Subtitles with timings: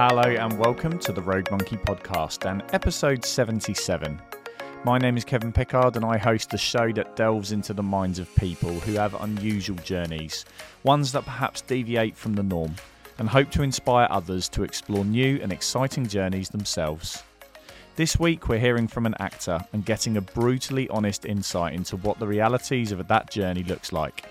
[0.00, 4.22] Hello and welcome to the Rogue Monkey podcast and episode 77.
[4.84, 8.20] My name is Kevin Pickard and I host a show that delves into the minds
[8.20, 10.44] of people who have unusual journeys,
[10.84, 12.76] ones that perhaps deviate from the norm,
[13.18, 17.24] and hope to inspire others to explore new and exciting journeys themselves.
[17.96, 22.20] This week we're hearing from an actor and getting a brutally honest insight into what
[22.20, 24.26] the realities of that journey looks like.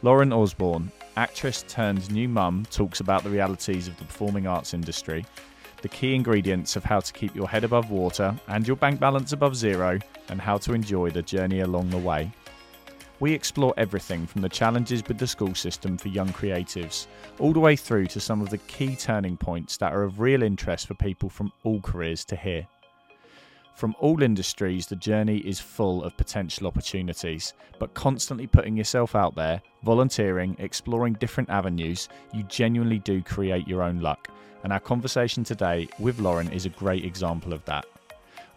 [0.00, 5.24] Lauren Osborn, actress turned new mum, talks about the realities of the performing arts industry,
[5.82, 9.32] the key ingredients of how to keep your head above water and your bank balance
[9.32, 9.98] above zero,
[10.28, 12.30] and how to enjoy the journey along the way.
[13.20, 17.06] We explore everything from the challenges with the school system for young creatives,
[17.38, 20.42] all the way through to some of the key turning points that are of real
[20.42, 22.66] interest for people from all careers to hear.
[23.74, 29.34] From all industries, the journey is full of potential opportunities, but constantly putting yourself out
[29.34, 34.28] there, volunteering, exploring different avenues, you genuinely do create your own luck.
[34.62, 37.86] And our conversation today with Lauren is a great example of that.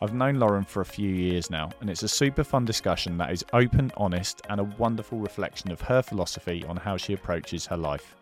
[0.02, 3.32] I've known Lauren for a few years now, and it's a super fun discussion that
[3.32, 7.78] is open, honest, and a wonderful reflection of her philosophy on how she approaches her
[7.78, 8.16] life.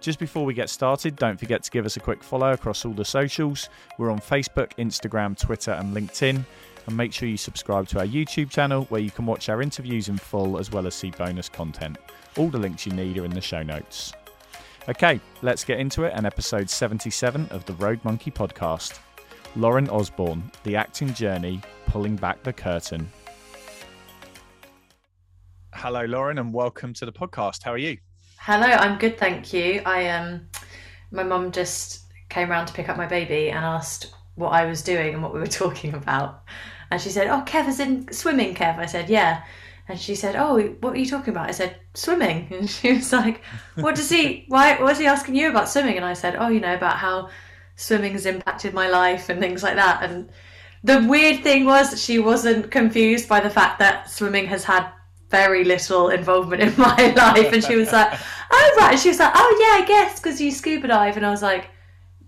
[0.00, 2.92] Just before we get started, don't forget to give us a quick follow across all
[2.92, 3.68] the socials.
[3.98, 6.44] We're on Facebook, Instagram, Twitter, and LinkedIn.
[6.86, 10.08] And make sure you subscribe to our YouTube channel where you can watch our interviews
[10.08, 11.98] in full as well as see bonus content.
[12.36, 14.12] All the links you need are in the show notes.
[14.88, 19.00] Okay, let's get into it and episode 77 of the Rogue Monkey podcast.
[19.56, 23.10] Lauren Osborn, The Acting Journey, Pulling Back the Curtain.
[25.74, 27.62] Hello, Lauren, and welcome to the podcast.
[27.62, 27.98] How are you?
[28.46, 29.82] Hello, I'm good, thank you.
[29.84, 30.46] I um,
[31.10, 34.82] my mum just came around to pick up my baby and asked what I was
[34.82, 36.44] doing and what we were talking about,
[36.92, 39.42] and she said, "Oh, Kev is in swimming." Kev, I said, "Yeah,"
[39.88, 43.12] and she said, "Oh, what are you talking about?" I said, "Swimming," and she was
[43.12, 43.42] like,
[43.74, 44.44] "What does he?
[44.48, 44.80] Why?
[44.80, 47.30] What's he asking you about swimming?" And I said, "Oh, you know about how
[47.74, 50.30] swimming has impacted my life and things like that." And
[50.84, 54.88] the weird thing was that she wasn't confused by the fact that swimming has had
[55.28, 57.52] very little involvement in my life.
[57.52, 58.12] And she was like,
[58.50, 58.92] oh, right.
[58.92, 61.16] And she was like, oh, yeah, I guess, because you scuba dive.
[61.16, 61.70] And I was like,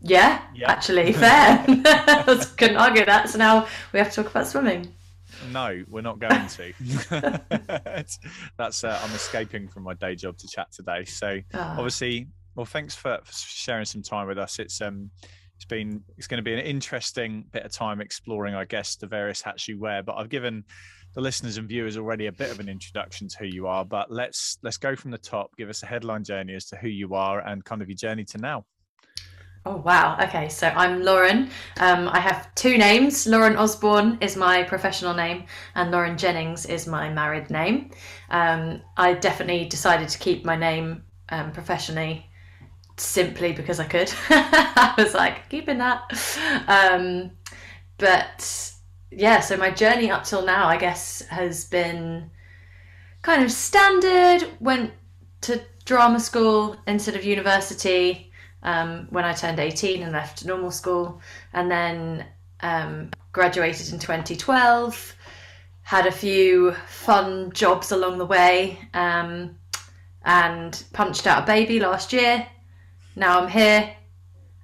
[0.00, 0.70] yeah, yeah.
[0.70, 1.64] actually, fair.
[1.68, 3.28] I couldn't argue that.
[3.28, 4.92] So now we have to talk about swimming.
[5.52, 6.72] No, we're not going to.
[8.56, 11.04] That's uh, I'm escaping from my day job to chat today.
[11.04, 11.60] So oh.
[11.60, 14.58] obviously, well, thanks for, for sharing some time with us.
[14.58, 15.10] It's um,
[15.54, 19.06] it's been it's going to be an interesting bit of time exploring, I guess, the
[19.06, 20.02] various hats you wear.
[20.02, 20.64] But I've given
[21.18, 24.08] the listeners and viewers already a bit of an introduction to who you are, but
[24.08, 25.50] let's let's go from the top.
[25.56, 28.24] Give us a headline journey as to who you are and kind of your journey
[28.26, 28.64] to now.
[29.66, 30.16] Oh wow!
[30.22, 31.50] Okay, so I'm Lauren.
[31.80, 33.26] Um, I have two names.
[33.26, 37.90] Lauren Osborn is my professional name, and Lauren Jennings is my married name.
[38.30, 42.30] Um, I definitely decided to keep my name um, professionally
[42.96, 44.12] simply because I could.
[44.30, 46.12] I was like keeping that,
[46.68, 47.32] um,
[47.96, 48.72] but
[49.10, 52.30] yeah, so my journey up till now, I guess, has been
[53.22, 54.48] kind of standard.
[54.60, 54.92] Went
[55.42, 58.30] to drama school instead of university
[58.62, 61.20] um, when I turned 18 and left normal school,
[61.52, 62.26] and then
[62.60, 65.14] um, graduated in 2012.
[65.82, 69.56] Had a few fun jobs along the way, um,
[70.24, 72.46] and punched out a baby last year.
[73.16, 73.96] Now I'm here,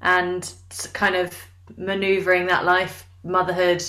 [0.03, 0.53] and
[0.93, 1.35] kind of
[1.79, 3.83] manoeuvring that life, motherhood,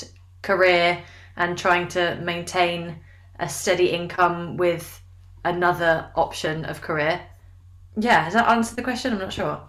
[0.46, 1.04] career
[1.36, 3.00] and trying to maintain
[3.40, 5.02] a steady income with
[5.44, 7.22] another option of career.
[7.98, 9.14] Yeah, does that answer the question?
[9.14, 9.62] I'm not sure.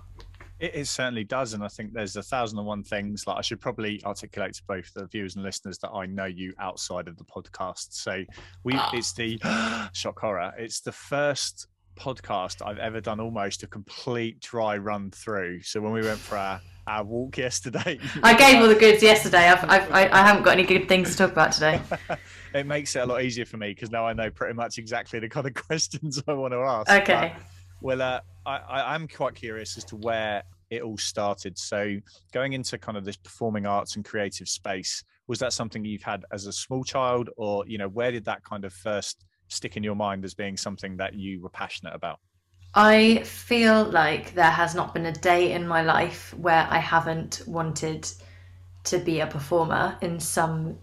[0.58, 3.26] It, it, certainly does, and I think there's a thousand and one things.
[3.26, 6.54] Like I should probably articulate to both the viewers and listeners that I know you
[6.58, 7.88] outside of the podcast.
[7.90, 8.24] So
[8.64, 8.90] we, oh.
[8.94, 9.38] it's the
[9.92, 10.52] shock horror.
[10.56, 11.66] It's the first
[11.98, 15.62] podcast I've ever done almost a complete dry run through.
[15.62, 17.98] So when we went for our our walk yesterday.
[18.22, 19.48] I gave all the goods yesterday.
[19.48, 21.80] I've, I've, I, I haven't got any good things to talk about today.
[22.54, 25.18] it makes it a lot easier for me because now I know pretty much exactly
[25.18, 26.90] the kind of questions I want to ask.
[26.90, 27.34] Okay.
[27.34, 27.42] But,
[27.80, 31.58] well, uh, I, I, I'm quite curious as to where it all started.
[31.58, 31.98] So
[32.32, 36.24] going into kind of this performing arts and creative space, was that something you've had
[36.32, 39.82] as a small child or, you know, where did that kind of first stick in
[39.82, 42.20] your mind as being something that you were passionate about?
[42.78, 47.40] I feel like there has not been a day in my life where I haven't
[47.46, 48.06] wanted
[48.84, 50.76] to be a performer in some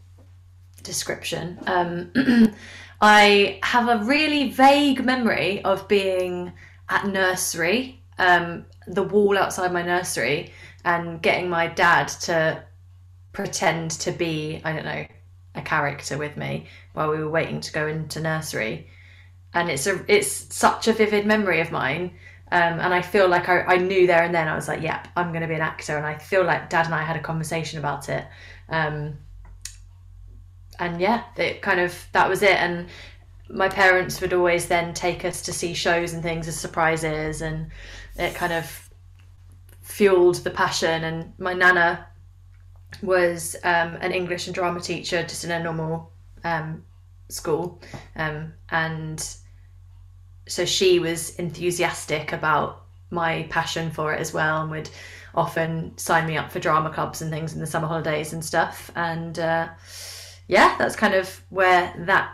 [0.82, 1.60] description.
[1.68, 2.12] Um,
[3.02, 6.54] I have a really vague memory of being
[6.90, 10.52] at nursery, um, the wall outside my nursery,
[10.84, 12.64] and getting my dad to
[13.34, 15.06] pretend to be, I don't know,
[15.54, 18.90] a character with me while we were waiting to go into nursery
[19.54, 22.12] and it's a it's such a vivid memory of mine
[22.52, 25.08] Um, and I feel like I, I, knew there and then I was like, yep,
[25.16, 25.98] I'm going to be an actor.
[25.98, 28.28] And I feel like Dad and I had a conversation about it.
[28.70, 29.18] Um,
[30.80, 32.56] and yeah, it kind of that was it.
[32.56, 32.90] And
[33.50, 37.72] my parents would always then take us to see shows and things as surprises, and
[38.18, 38.90] it kind of
[39.82, 41.04] fueled the passion.
[41.04, 42.08] And my nana
[43.02, 46.12] was um, an English and drama teacher, just in a normal
[46.44, 46.84] um,
[47.30, 47.82] school,
[48.16, 49.36] um, and
[50.48, 54.90] so she was enthusiastic about my passion for it as well, and would
[55.36, 58.92] often sign me up for drama clubs and things in the summer holidays and stuff.
[58.96, 59.70] And uh,
[60.48, 62.34] yeah, that's kind of where that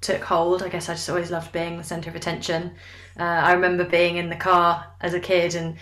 [0.00, 0.62] took hold.
[0.62, 2.72] I guess I just always loved being the centre of attention.
[3.18, 5.76] Uh, I remember being in the car as a kid and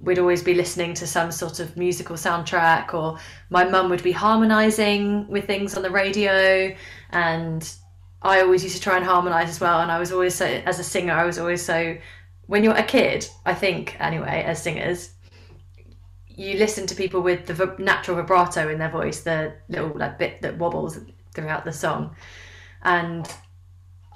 [0.00, 3.18] we'd always be listening to some sort of musical soundtrack or
[3.48, 6.74] my mum would be harmonizing with things on the radio
[7.10, 7.74] and
[8.24, 10.78] I always used to try and harmonize as well and I was always so as
[10.78, 11.96] a singer I was always so
[12.46, 15.10] when you're a kid I think anyway as singers
[16.26, 20.42] you listen to people with the natural vibrato in their voice the little like bit
[20.42, 20.98] that wobbles
[21.34, 22.16] throughout the song
[22.82, 23.32] and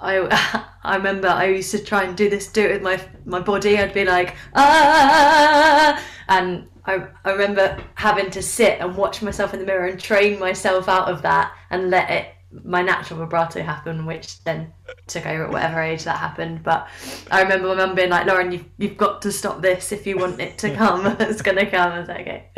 [0.01, 3.39] I I remember I used to try and do this, do it with my my
[3.39, 3.77] body.
[3.77, 9.59] I'd be like ah, and I I remember having to sit and watch myself in
[9.59, 14.05] the mirror and train myself out of that and let it my natural vibrato happened,
[14.07, 14.73] which then
[15.07, 16.63] took over at whatever age that happened.
[16.63, 16.87] But
[17.29, 20.17] I remember my mum being like, "Lauren, you've you've got to stop this if you
[20.17, 21.05] want it to come.
[21.19, 22.49] it's gonna come." I was like, "Okay."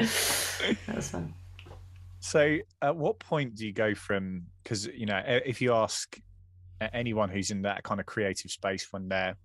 [0.88, 1.34] That was fun.
[2.20, 4.44] So, at what point do you go from?
[4.64, 6.18] Because you know, if you ask
[6.94, 9.36] anyone who's in that kind of creative space when they're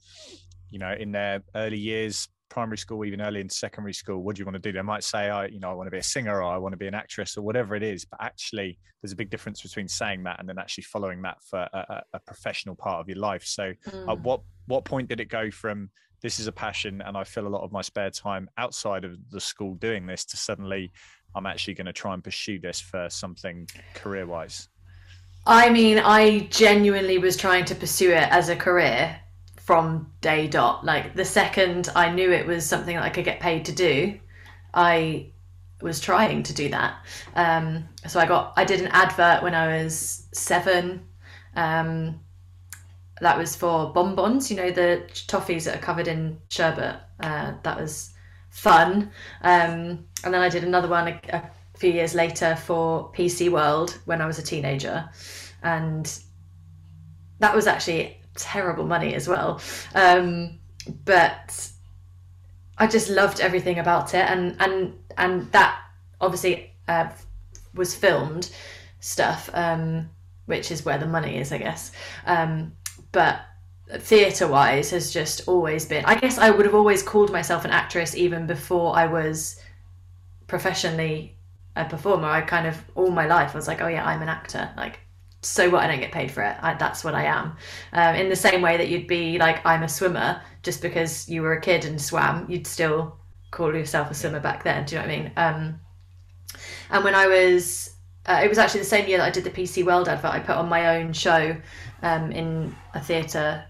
[0.70, 4.40] you know in their early years primary school even early in secondary school what do
[4.40, 4.72] you want to do?
[4.72, 6.72] They might say i you know i want to be a singer or i want
[6.72, 9.88] to be an actress or whatever it is but actually there's a big difference between
[9.88, 13.44] saying that and then actually following that for a, a professional part of your life.
[13.44, 14.10] So mm.
[14.10, 15.90] at what what point did it go from
[16.22, 19.16] this is a passion and i fill a lot of my spare time outside of
[19.30, 20.90] the school doing this to suddenly
[21.36, 24.68] i'm actually going to try and pursue this for something career wise
[25.48, 29.16] I mean, I genuinely was trying to pursue it as a career
[29.66, 30.84] from day dot.
[30.84, 34.18] Like the second I knew it was something that I could get paid to do,
[34.72, 35.26] I
[35.82, 36.96] was trying to do that.
[37.34, 41.04] Um, so I got, I did an advert when I was seven.
[41.54, 42.20] Um,
[43.20, 46.96] that was for bonbons, you know, the toffees that are covered in sherbet.
[47.20, 48.12] Uh, that was
[48.50, 49.10] fun.
[49.42, 53.50] Um, and then I did another one a, a a few years later for PC
[53.50, 55.06] World when I was a teenager.
[55.62, 56.10] And
[57.38, 59.60] that was actually terrible money as well.
[59.94, 60.58] Um,
[61.04, 61.70] but
[62.78, 64.28] I just loved everything about it.
[64.28, 65.80] And, and, and that
[66.20, 67.08] obviously uh,
[67.74, 68.50] was filmed
[69.00, 70.08] stuff, um,
[70.46, 71.92] which is where the money is, I guess.
[72.26, 72.72] Um,
[73.12, 73.40] but
[73.98, 77.70] theatre wise has just always been, I guess I would have always called myself an
[77.70, 79.60] actress even before I was
[80.46, 81.36] professionally
[81.76, 84.70] a performer, I kind of all my life was like, oh yeah, I'm an actor.
[84.76, 85.00] Like,
[85.46, 85.84] so what?
[85.84, 86.56] I don't get paid for it.
[86.60, 87.56] I, that's what I am.
[87.92, 91.42] Um, in the same way that you'd be like, I'm a swimmer, just because you
[91.42, 93.16] were a kid and swam, you'd still
[93.50, 94.84] call yourself a swimmer back then.
[94.84, 95.32] Do you know what I mean?
[95.36, 95.80] Um,
[96.90, 97.94] and when I was,
[98.26, 100.32] uh, it was actually the same year that I did the PC World advert.
[100.32, 101.56] I put on my own show
[102.02, 103.64] um, in a theatre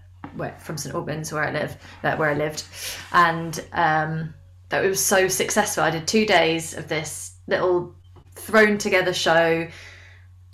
[0.59, 2.63] from St Albans, where I live, uh, where I lived,
[3.11, 4.33] and um,
[4.69, 5.83] that it was so successful.
[5.83, 7.95] I did two days of this little
[8.35, 9.67] thrown together show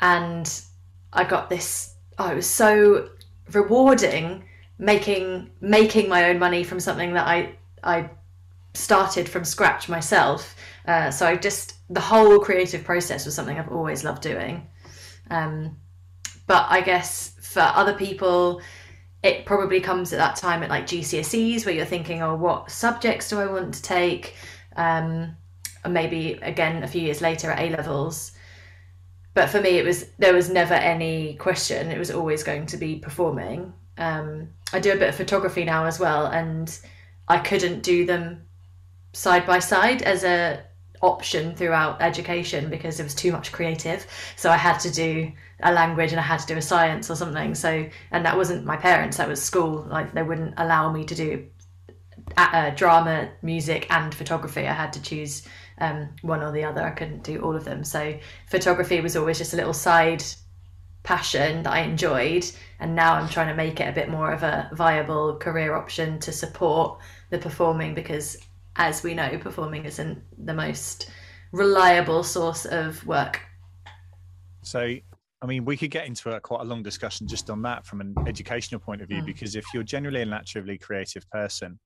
[0.01, 0.61] and
[1.13, 3.09] I got this oh it was so
[3.51, 4.43] rewarding
[4.77, 8.09] making making my own money from something that I I
[8.73, 10.55] started from scratch myself.
[10.87, 14.67] Uh, so I just the whole creative process was something I've always loved doing.
[15.29, 15.77] Um,
[16.47, 18.61] but I guess for other people
[19.21, 23.29] it probably comes at that time at like GCSEs where you're thinking oh what subjects
[23.29, 24.35] do I want to take?
[24.75, 25.37] Um,
[25.83, 28.32] and maybe again a few years later at A levels.
[29.33, 31.91] But for me, it was there was never any question.
[31.91, 33.73] It was always going to be performing.
[33.97, 36.77] Um, I do a bit of photography now as well, and
[37.27, 38.43] I couldn't do them
[39.13, 40.63] side by side as a
[41.01, 44.07] option throughout education because it was too much creative.
[44.35, 47.15] So I had to do a language and I had to do a science or
[47.15, 47.55] something.
[47.55, 49.85] So and that wasn't my parents; that was school.
[49.89, 51.47] Like they wouldn't allow me to do
[52.37, 54.67] uh, drama, music, and photography.
[54.67, 55.47] I had to choose
[55.79, 56.81] um, one or the other.
[56.81, 57.83] I couldn't do all of them.
[57.83, 58.17] So
[58.49, 60.23] photography was always just a little side
[61.03, 62.45] passion that I enjoyed,
[62.79, 66.19] and now I'm trying to make it a bit more of a viable career option
[66.19, 66.99] to support
[67.29, 68.37] the performing because,
[68.75, 71.09] as we know, performing isn't the most
[71.51, 73.41] reliable source of work.
[74.61, 74.95] So
[75.43, 77.99] I mean, we could get into a quite a long discussion just on that from
[77.99, 79.25] an educational point of view, mm.
[79.25, 81.77] because if you're generally a naturally creative person,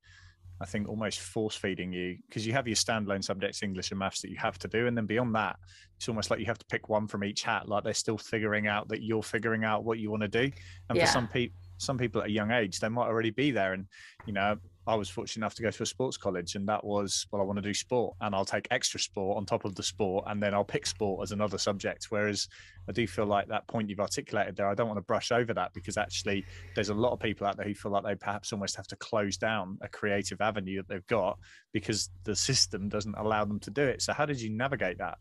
[0.60, 4.22] I think almost force feeding you because you have your standalone subjects, English and maths,
[4.22, 4.88] that you have to do.
[4.88, 5.58] And then beyond that,
[5.98, 7.68] it's almost like you have to pick one from each hat.
[7.68, 10.52] Like they're still figuring out that you're figuring out what you want to do.
[10.90, 11.06] And Yeah.
[11.06, 13.74] for some people, some people at a young age, they might already be there.
[13.74, 13.86] And,
[14.26, 17.28] you know, I was fortunate enough to go to a sports college, and that was,
[17.32, 19.84] well, I want to do sport, and I'll take extra sport on top of the
[19.84, 22.08] sport, and then I'll pick sport as another subject.
[22.10, 22.48] Whereas
[22.88, 25.54] I do feel like that point you've articulated there, I don't want to brush over
[25.54, 28.54] that because actually there's a lot of people out there who feel like they perhaps
[28.54, 31.38] almost have to close down a creative avenue that they've got
[31.74, 34.02] because the system doesn't allow them to do it.
[34.02, 35.18] So how did you navigate that?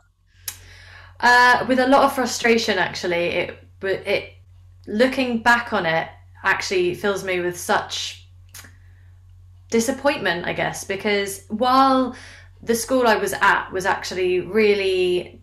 [1.18, 4.34] Uh, with a lot of frustration, actually, it but it
[4.86, 6.08] looking back on it
[6.44, 8.25] actually fills me with such
[9.78, 12.16] disappointment, I guess, because while
[12.62, 15.42] the school I was at was actually really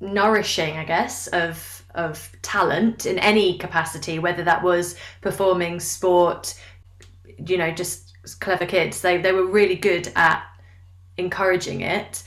[0.00, 6.60] nourishing, I guess, of of talent in any capacity, whether that was performing sport,
[7.38, 9.00] you know, just clever kids.
[9.00, 10.42] They they were really good at
[11.16, 12.22] encouraging it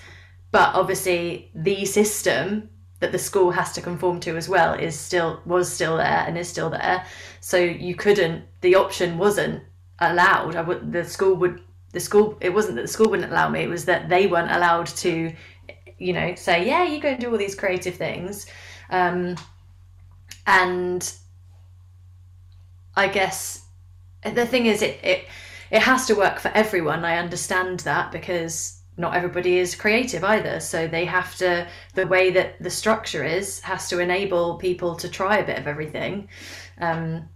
[0.51, 2.69] but obviously the system
[2.99, 6.37] that the school has to conform to as well is still was still there and
[6.37, 7.05] is still there
[7.39, 9.61] so you couldn't the option wasn't
[10.01, 13.49] allowed i would the school would the school it wasn't that the school wouldn't allow
[13.49, 15.33] me it was that they weren't allowed to
[15.97, 18.45] you know say yeah you go and do all these creative things.
[18.89, 19.35] Um
[20.47, 21.13] and
[22.95, 23.65] i guess
[24.23, 25.25] the thing is it it
[25.69, 30.59] it has to work for everyone i understand that because not everybody is creative either
[30.59, 35.07] so they have to the way that the structure is has to enable people to
[35.07, 36.27] try a bit of everything.
[36.79, 37.29] Um,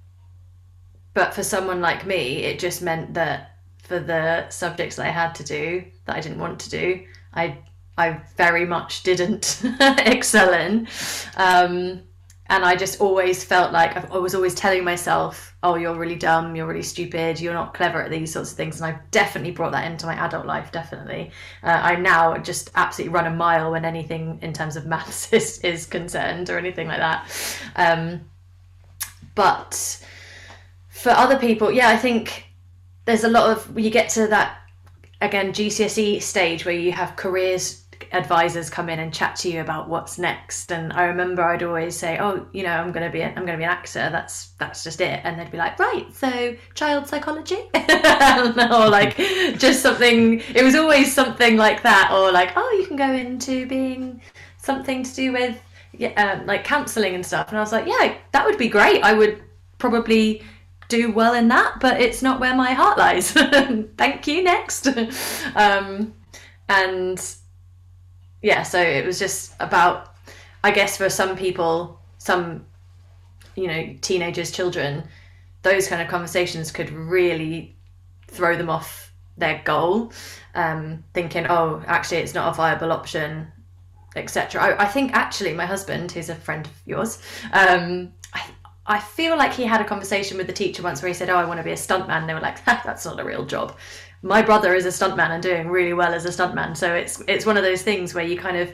[1.14, 5.34] but for someone like me it just meant that for the subjects that i had
[5.36, 7.04] to do that i didn't want to do
[7.34, 7.58] i
[7.98, 10.88] i very much didn't excel in.
[11.38, 12.02] Um,
[12.48, 16.56] and i just always felt like i was always telling myself oh you're really dumb
[16.56, 18.82] you're really stupid you're not clever at these sorts of things.
[18.82, 21.32] And i've definitely brought that into my adult life definitely.
[21.64, 25.60] Uh, i now just absolutely run a mile when anything in terms of maths is,
[25.60, 27.30] is concerned or anything like that.
[27.76, 28.22] Um,
[29.36, 30.04] but
[31.04, 32.46] for other people yeah i think
[33.06, 34.58] there's a lot of you get to that
[35.22, 39.90] again gcse stage where you have careers advisors come in and chat to you about
[39.90, 40.72] what's next.
[40.72, 43.46] And i remember i'd always say oh you know i'm going to be a, i'm
[43.46, 44.10] going to be an actor.
[44.12, 45.22] That's that's just it.
[45.24, 47.60] And they'd be like right so child psychology?
[48.74, 49.18] Or like
[49.58, 52.12] just something it was always something like that.
[52.14, 54.22] Or like oh you can go into being
[54.58, 55.62] something to do with
[55.96, 57.50] yeah, um, like counseling and stuff.
[57.50, 59.04] And i was like yeah that would be great.
[59.04, 59.42] I would
[59.78, 60.44] probably
[60.94, 63.32] do well in that but it's not where my heart lies.
[63.98, 64.88] Thank you next.
[65.56, 66.14] Um,
[66.70, 67.20] and
[68.42, 70.16] yeah, so it was just about,
[70.64, 72.66] I guess, for some people, some,
[73.56, 75.04] you know, teenagers, children,
[75.62, 77.76] those kind of conversations could really
[78.28, 80.12] throw them off their goal,
[80.56, 83.48] um, thinking, oh, actually, it's not a viable option,
[84.16, 84.62] etc.
[84.62, 87.22] I, I think actually, my husband, who's a friend of yours,
[87.52, 88.12] um,
[88.86, 91.38] I, feel like he had a conversation with the teacher once where he said, "Oh,
[91.38, 93.78] I want to be a stuntman." And they were like, "That's not a real job."
[94.22, 97.46] My brother is a stuntman and doing really well as a stuntman, so it's it's
[97.46, 98.74] one of those things where you kind of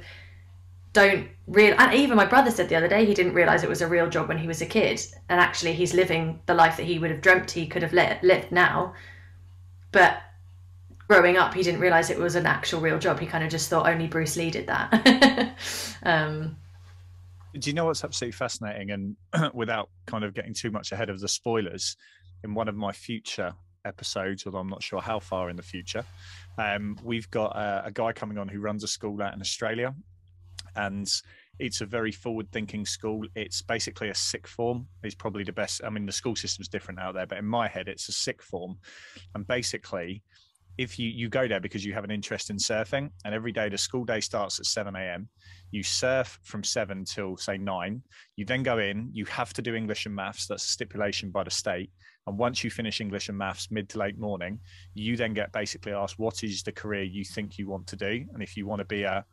[0.93, 1.75] don't real.
[1.77, 4.09] And even my brother said the other day he didn't realize it was a real
[4.09, 7.11] job when he was a kid, and actually he's living the life that he would
[7.11, 8.93] have dreamt he could have li- lived now.
[9.91, 10.21] But
[11.07, 13.19] growing up, he didn't realize it was an actual real job.
[13.19, 15.55] He kind of just thought only Bruce Lee did that.
[16.03, 16.55] um,
[17.59, 18.91] Do you know what's absolutely fascinating?
[18.91, 19.15] And
[19.53, 21.95] without kind of getting too much ahead of the spoilers,
[22.43, 23.53] in one of my future
[23.85, 26.05] episodes, although I'm not sure how far in the future,
[26.57, 29.93] um, we've got a, a guy coming on who runs a school out in Australia.
[30.75, 31.09] And
[31.57, 33.25] it's a very forward thinking school.
[33.35, 35.81] It's basically a sixth form, is probably the best.
[35.83, 38.47] I mean, the school system's different out there, but in my head, it's a sixth
[38.47, 38.77] form.
[39.35, 40.23] And basically,
[40.77, 43.67] if you, you go there because you have an interest in surfing, and every day
[43.67, 45.27] the school day starts at 7 a.m.,
[45.71, 48.01] you surf from 7 till say 9.
[48.35, 50.47] You then go in, you have to do English and maths.
[50.47, 51.91] That's a stipulation by the state.
[52.27, 54.59] And once you finish English and maths mid to late morning,
[54.93, 58.25] you then get basically asked, what is the career you think you want to do?
[58.33, 59.25] And if you want to be a,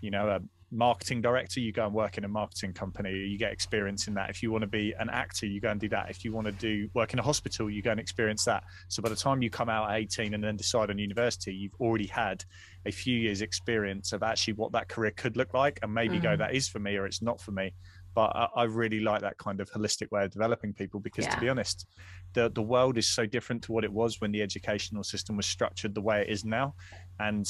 [0.00, 0.40] you know, a
[0.72, 4.30] marketing director, you go and work in a marketing company, you get experience in that.
[4.30, 6.10] If you want to be an actor, you go and do that.
[6.10, 8.64] If you want to do work in a hospital, you go and experience that.
[8.88, 11.74] So by the time you come out at 18 and then decide on university, you've
[11.80, 12.44] already had
[12.86, 16.22] a few years experience of actually what that career could look like and maybe mm.
[16.22, 17.72] go, that is for me or it's not for me.
[18.14, 21.34] But I, I, really like that kind of holistic way of developing people because yeah.
[21.34, 21.86] to be honest,
[22.32, 25.46] the, the world is so different to what it was when the educational system was
[25.46, 26.74] structured the way it is now.
[27.20, 27.48] And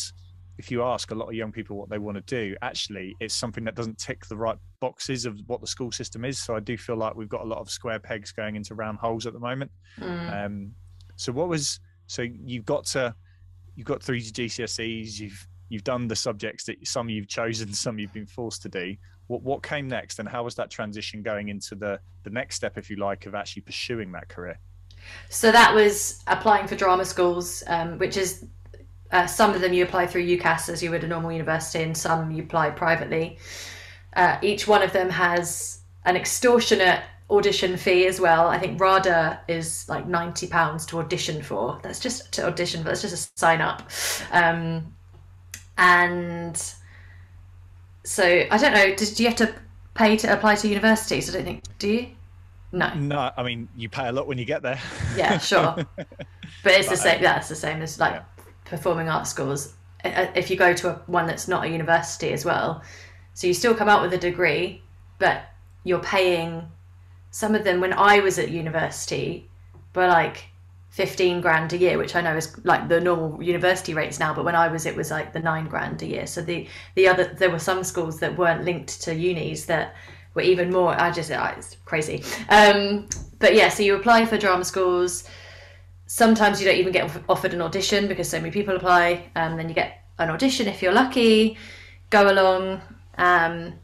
[0.58, 3.34] if you ask a lot of young people what they want to do, actually, it's
[3.34, 6.38] something that doesn't tick the right boxes of what the school system is.
[6.38, 8.98] So I do feel like we've got a lot of square pegs going into round
[8.98, 9.70] holes at the moment.
[9.98, 10.46] Mm.
[10.46, 10.74] Um,
[11.16, 13.14] so what was So you've got to
[13.76, 15.18] you've got through your GCSEs.
[15.18, 18.96] You've you've done the subjects that some you've chosen, some you've been forced to do.
[19.28, 22.76] What what came next, and how was that transition going into the the next step,
[22.76, 24.58] if you like, of actually pursuing that career?
[25.30, 28.44] So that was applying for drama schools, um, which is
[29.12, 31.96] uh, some of them you apply through UCAS as you would a normal university, and
[31.96, 33.38] some you apply privately.
[34.14, 38.48] Uh, each one of them has an extortionate audition fee as well.
[38.48, 41.78] I think RADA is like ninety pounds to audition for.
[41.82, 43.88] That's just to audition, but that's just a sign up.
[44.32, 44.94] Um,
[45.78, 46.56] and
[48.04, 48.94] so I don't know.
[48.94, 49.54] Do, do you have to
[49.94, 51.30] pay to apply to universities?
[51.30, 51.64] I don't think.
[51.78, 52.08] Do you?
[52.72, 52.94] No.
[52.94, 53.30] No.
[53.36, 54.80] I mean, you pay a lot when you get there.
[55.16, 55.74] Yeah, sure.
[55.96, 56.06] but
[56.64, 57.22] it's but, the same.
[57.22, 58.22] Yeah, it's the same as like yeah.
[58.70, 59.74] Performing arts schools.
[60.02, 62.82] If you go to a, one that's not a university as well,
[63.34, 64.82] so you still come out with a degree,
[65.18, 65.42] but
[65.84, 66.66] you're paying
[67.30, 69.48] some of them when I was at university
[69.94, 70.44] were like
[70.90, 74.44] 15 grand a year, which I know is like the normal university rates now, but
[74.44, 76.26] when I was, it was like the nine grand a year.
[76.26, 79.94] So the, the other, there were some schools that weren't linked to unis that
[80.34, 82.24] were even more, I just, it's crazy.
[82.48, 83.08] Um,
[83.38, 85.24] but yeah, so you apply for drama schools.
[86.12, 89.30] Sometimes you don't even get offered an audition because so many people apply.
[89.36, 91.56] Um, then you get an audition if you're lucky,
[92.10, 92.80] go along.
[93.16, 93.74] Um,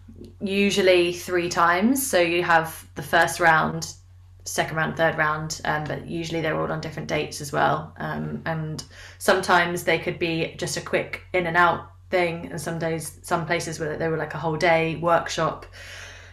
[0.40, 2.04] usually three times.
[2.04, 3.94] So you have the first round,
[4.42, 7.94] second round, third round, um, but usually they're all on different dates as well.
[7.98, 8.82] Um, and
[9.18, 13.46] sometimes they could be just a quick in and out thing, and some days, some
[13.46, 15.64] places where they were like a whole day workshop.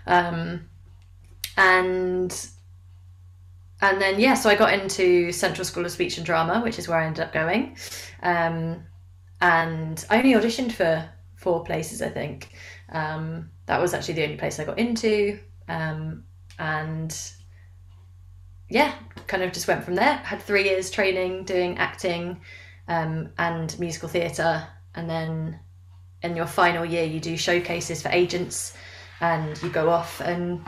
[0.07, 0.69] Um,
[1.55, 2.47] and
[3.84, 6.88] and then yeah, so I got into Central School of Speech and Drama, which is
[6.88, 7.75] where I ended up going.
[8.22, 8.86] Um,
[9.42, 12.54] and I only auditioned for four places, I think.
[12.94, 15.38] Um, that was actually the only place I got into.
[15.68, 16.24] Um,
[16.58, 17.13] and
[18.70, 18.94] yeah,
[19.28, 20.13] kind of just went from there.
[20.16, 22.39] Had three years training doing acting
[22.88, 24.65] um, and musical theatre.
[24.96, 25.60] And then
[26.22, 28.78] in your final year, you do showcases for agents
[29.19, 30.65] and you go off and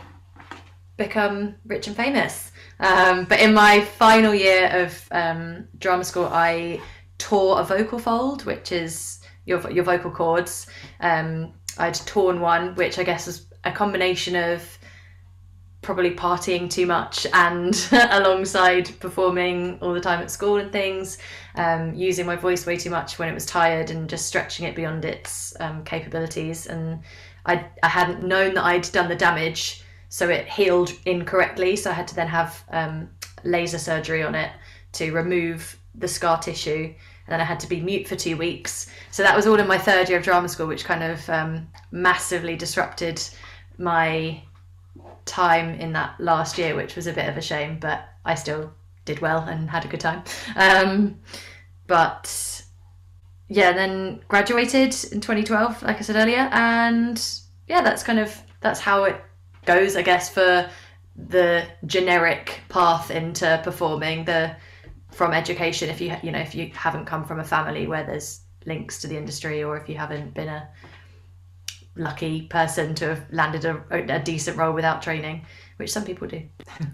[0.97, 2.51] become rich and famous.
[2.79, 6.81] Um, but in my final year of um, drama school, I
[7.17, 10.67] tore a vocal fold, which is your your vocal cords.
[10.99, 14.77] Um, I'd torn one, which I guess was a combination of
[15.85, 21.19] probably partying too much and alongside performing all the time at school and things,
[21.55, 24.75] um, using my voice way too much when it was tired and just stretching it
[24.75, 26.65] beyond its um, capabilities.
[26.65, 27.01] And
[27.45, 29.83] I, I hadn't known that I'd done the damage,
[30.15, 31.75] so it healed incorrectly.
[31.75, 33.09] So I had to then have um,
[33.43, 34.49] laser surgery on it
[34.93, 38.89] to remove the scar tissue and then I had to be mute for two weeks.
[39.11, 41.67] So that was all in my third year of drama school, which kind of um,
[41.91, 43.21] massively disrupted
[43.77, 44.41] my
[45.25, 48.71] time in that last year, which was a bit of a shame, but I still
[49.03, 50.23] did well and had a good time.
[50.55, 51.19] Um,
[51.87, 52.63] but
[53.49, 57.21] yeah, then graduated in 2012, like I said earlier, and
[57.67, 59.21] yeah, that's kind of that's how it
[59.65, 60.69] goes, I guess, for
[61.15, 64.55] the generic path into performing the
[65.11, 68.41] from education if you you know if you haven't come from a family where there's
[68.65, 70.67] links to the industry or if you haven't been a
[71.95, 75.45] lucky person to have landed a, a decent role without training
[75.77, 76.41] which some people do.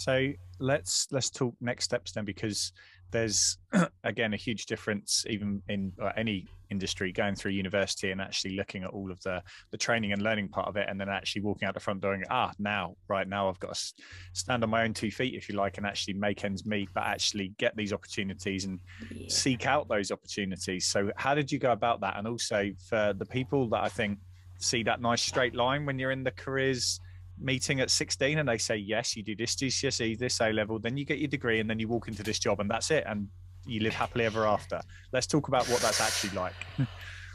[0.00, 2.72] So let's let's talk next steps then because
[3.10, 3.58] there's
[4.04, 8.90] again a huge difference even in any industry going through university and actually looking at
[8.90, 11.74] all of the the training and learning part of it and then actually walking out
[11.74, 13.92] the front door and ah now right now i've got to
[14.32, 17.04] stand on my own two feet if you like and actually make ends meet but
[17.04, 18.80] actually get these opportunities and
[19.10, 19.26] yeah.
[19.28, 23.26] seek out those opportunities so how did you go about that and also for the
[23.26, 24.18] people that i think
[24.58, 27.00] see that nice straight line when you're in the careers
[27.40, 30.98] meeting at 16 and they say yes you do this GCSE this A level then
[30.98, 33.28] you get your degree and then you walk into this job and that's it and
[33.66, 34.80] you live happily ever after.
[35.12, 36.54] Let's talk about what that's actually like.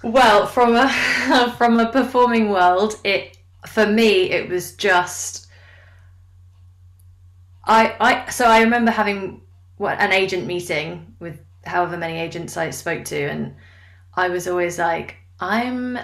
[0.03, 5.47] Well from a from a performing world it for me it was just
[7.65, 9.41] I I so I remember having
[9.77, 13.55] what an agent meeting with however many agents I spoke to and
[14.15, 15.97] I was always like I'm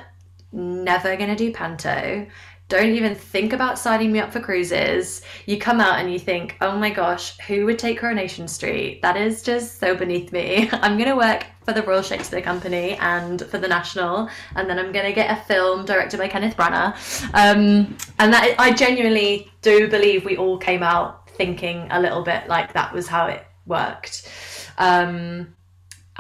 [0.52, 2.28] never going to do panto
[2.72, 5.22] don't even think about signing me up for cruises.
[5.46, 9.02] You come out and you think, oh my gosh, who would take Coronation Street?
[9.02, 10.70] That is just so beneath me.
[10.72, 14.80] I'm going to work for the Royal Shakespeare Company and for the National, and then
[14.80, 16.96] I'm going to get a film directed by Kenneth Branagh.
[17.34, 22.48] Um, and that I genuinely do believe we all came out thinking a little bit
[22.48, 24.32] like that was how it worked.
[24.78, 25.56] Um,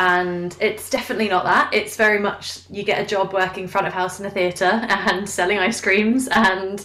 [0.01, 1.71] and it's definitely not that.
[1.71, 5.29] It's very much you get a job working front of house in a theatre and
[5.37, 6.83] selling ice creams, and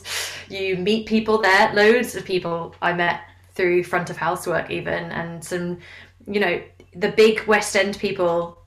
[0.50, 1.72] you meet people there.
[1.72, 3.22] Loads of people I met
[3.55, 5.79] through front of house work, even, and some
[6.26, 6.62] you know,
[6.94, 8.59] the big West End people,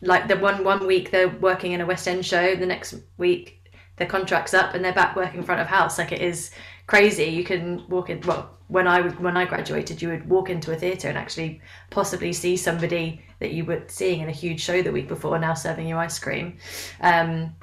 [0.00, 3.62] like the one one week they're working in a West End show, the next week
[3.94, 5.98] their contract's up and they're back working front of house.
[5.98, 6.50] Like it is
[6.86, 7.24] crazy.
[7.24, 8.20] You can walk in.
[8.22, 12.32] Well, when I when I graduated, you would walk into a theatre and actually possibly
[12.32, 15.88] see somebody that you were seeing in a huge show the week before now serving
[15.88, 16.58] you ice cream.
[17.00, 17.54] Um,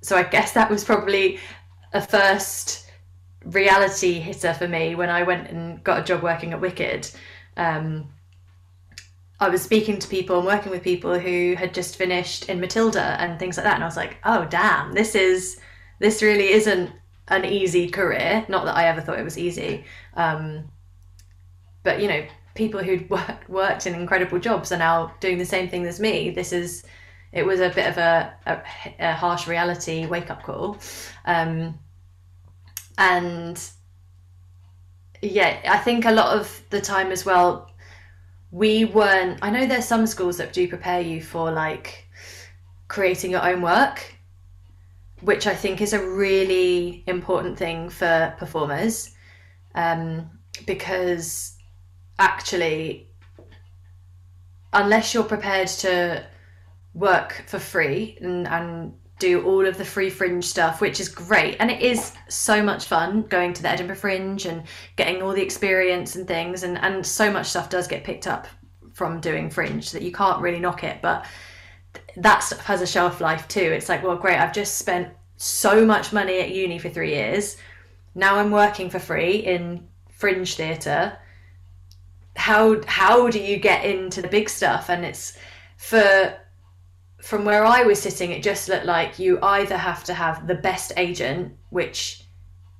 [0.00, 1.38] so I guess that was probably
[1.92, 2.90] a first
[3.44, 7.10] reality hitter for me when I went and got a job working at Wicked.
[7.56, 8.08] Um,
[9.38, 13.16] I was speaking to people and working with people who had just finished in Matilda
[13.20, 14.92] and things like that, and I was like, "Oh, damn!
[14.94, 15.60] This is
[15.98, 16.90] this really isn't
[17.28, 18.44] an easy career.
[18.48, 19.84] Not that I ever thought it was easy,
[20.14, 20.70] um,
[21.82, 25.68] but you know, people who'd worked worked in incredible jobs are now doing the same
[25.68, 26.30] thing as me.
[26.30, 26.84] This is
[27.32, 28.62] it was a bit of a, a,
[29.00, 30.78] a harsh reality wake up call,
[31.24, 31.78] um,
[32.98, 33.62] and
[35.22, 37.70] yeah, I think a lot of the time as well,
[38.50, 39.38] we weren't.
[39.42, 42.06] I know there's some schools that do prepare you for like
[42.88, 44.15] creating your own work
[45.20, 49.14] which I think is a really important thing for performers
[49.74, 50.30] um,
[50.66, 51.56] because
[52.18, 53.08] actually,
[54.72, 56.26] unless you're prepared to
[56.94, 61.56] work for free and, and do all of the free fringe stuff, which is great.
[61.58, 64.64] And it is so much fun going to the Edinburgh Fringe and
[64.96, 66.62] getting all the experience and things.
[66.62, 68.46] And, and so much stuff does get picked up
[68.92, 71.00] from doing fringe that you can't really knock it.
[71.00, 71.26] But
[72.16, 73.60] that stuff has a shelf life too.
[73.60, 77.56] It's like, well, great, I've just spent so much money at uni for three years.
[78.14, 81.18] Now I'm working for free in fringe theatre.
[82.36, 84.88] How how do you get into the big stuff?
[84.88, 85.36] And it's
[85.76, 86.36] for
[87.20, 90.54] from where I was sitting, it just looked like you either have to have the
[90.54, 92.24] best agent, which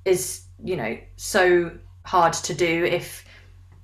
[0.05, 1.71] is you know so
[2.03, 3.25] hard to do if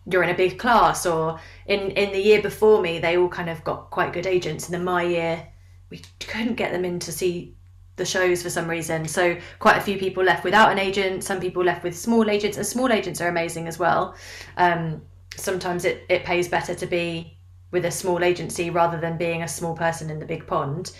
[0.09, 3.49] you're in a big class or in in the year before me they all kind
[3.49, 4.65] of got quite good agents.
[4.65, 5.47] And then my year
[5.89, 7.55] we couldn't get them in to see
[7.95, 9.07] the shows for some reason.
[9.07, 12.57] So quite a few people left without an agent some people left with small agents
[12.57, 14.15] and small agents are amazing as well.
[14.57, 15.01] Um,
[15.35, 17.37] sometimes it, it pays better to be
[17.71, 20.91] with a small agency rather than being a small person in the big pond.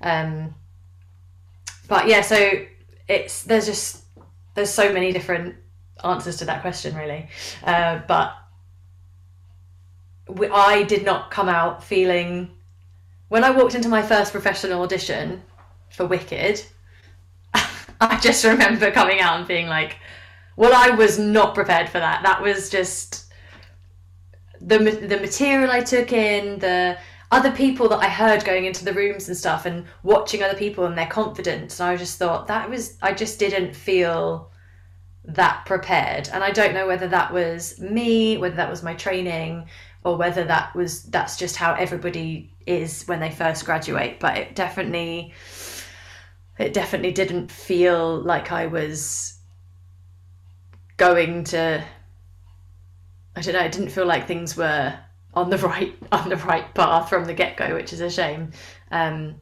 [0.00, 0.54] Um,
[1.88, 2.64] but yeah so
[3.08, 4.04] it's there's just
[4.54, 5.56] there's so many different
[6.04, 7.28] answers to that question really.
[7.64, 8.34] Uh, but
[10.52, 12.50] I did not come out feeling
[13.30, 15.42] when I walked into my first professional audition
[15.90, 16.62] for Wicked,
[18.00, 19.98] I just remember coming out and being like,
[20.56, 22.22] well, I was not prepared for that.
[22.24, 23.32] That was just
[24.60, 26.98] the the material I took in, the
[27.30, 30.84] other people that I heard going into the rooms and stuff, and watching other people
[30.84, 31.78] and their confidence.
[31.78, 34.50] And I just thought that was I just didn't feel
[35.24, 36.28] that prepared.
[36.32, 39.68] And I don't know whether that was me, whether that was my training,
[40.04, 44.20] or whether that was that's just how everybody is when they first graduate.
[44.20, 45.34] But it definitely
[46.58, 49.38] it definitely didn't feel like I was
[50.96, 51.84] going to
[53.36, 54.98] I don't know, it didn't feel like things were
[55.34, 58.52] on the right on the right path from the get go, which is a shame.
[58.90, 59.36] Um,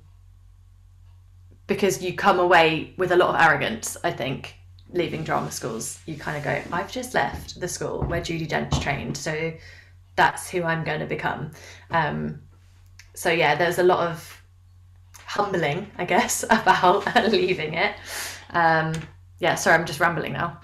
[1.66, 4.54] because you come away with a lot of arrogance, I think,
[4.90, 6.00] leaving drama schools.
[6.06, 9.52] You kind of go, I've just left the school where Judi Dench trained, so
[10.18, 11.52] that's who I'm going to become.
[11.92, 12.42] Um,
[13.14, 14.42] so yeah, there's a lot of
[15.14, 17.94] humbling, I guess, about leaving it.
[18.50, 18.92] Um,
[19.38, 20.60] yeah, sorry, I'm just rambling now.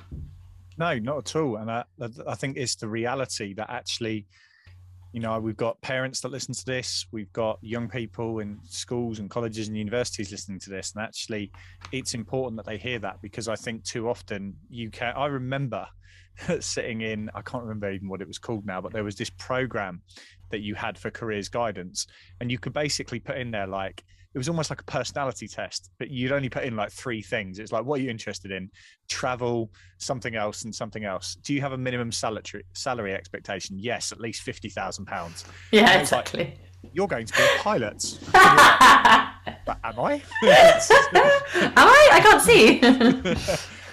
[0.77, 1.57] No, not at all.
[1.57, 1.85] And I,
[2.27, 4.27] I think it's the reality that actually,
[5.13, 9.21] you know, we've got parents that listen to this, we've got young people in schools
[9.21, 11.53] and colleges and universities listening to this, and actually,
[11.93, 15.15] it's important that they hear that because I think too often you can.
[15.15, 15.87] I remember
[16.61, 19.31] sitting in, I can't remember even what it was called now, but there was this
[19.31, 20.03] program
[20.51, 22.07] that you had for careers guidance,
[22.41, 25.91] and you could basically put in there like it was almost like a personality test,
[25.99, 27.61] but you'd only put in like three things.
[27.61, 28.69] It's like, what are you interested in?
[29.09, 31.37] Travel, something else, and something else.
[31.37, 33.79] Do you have a minimum salary salary expectation?
[33.79, 35.45] Yes, at least fifty thousand pounds.
[35.71, 36.47] Yeah, exactly.
[36.47, 38.19] Like, You're going to be a pilot.
[38.33, 40.15] but am I?
[40.43, 42.09] am I?
[42.13, 42.81] I can't see.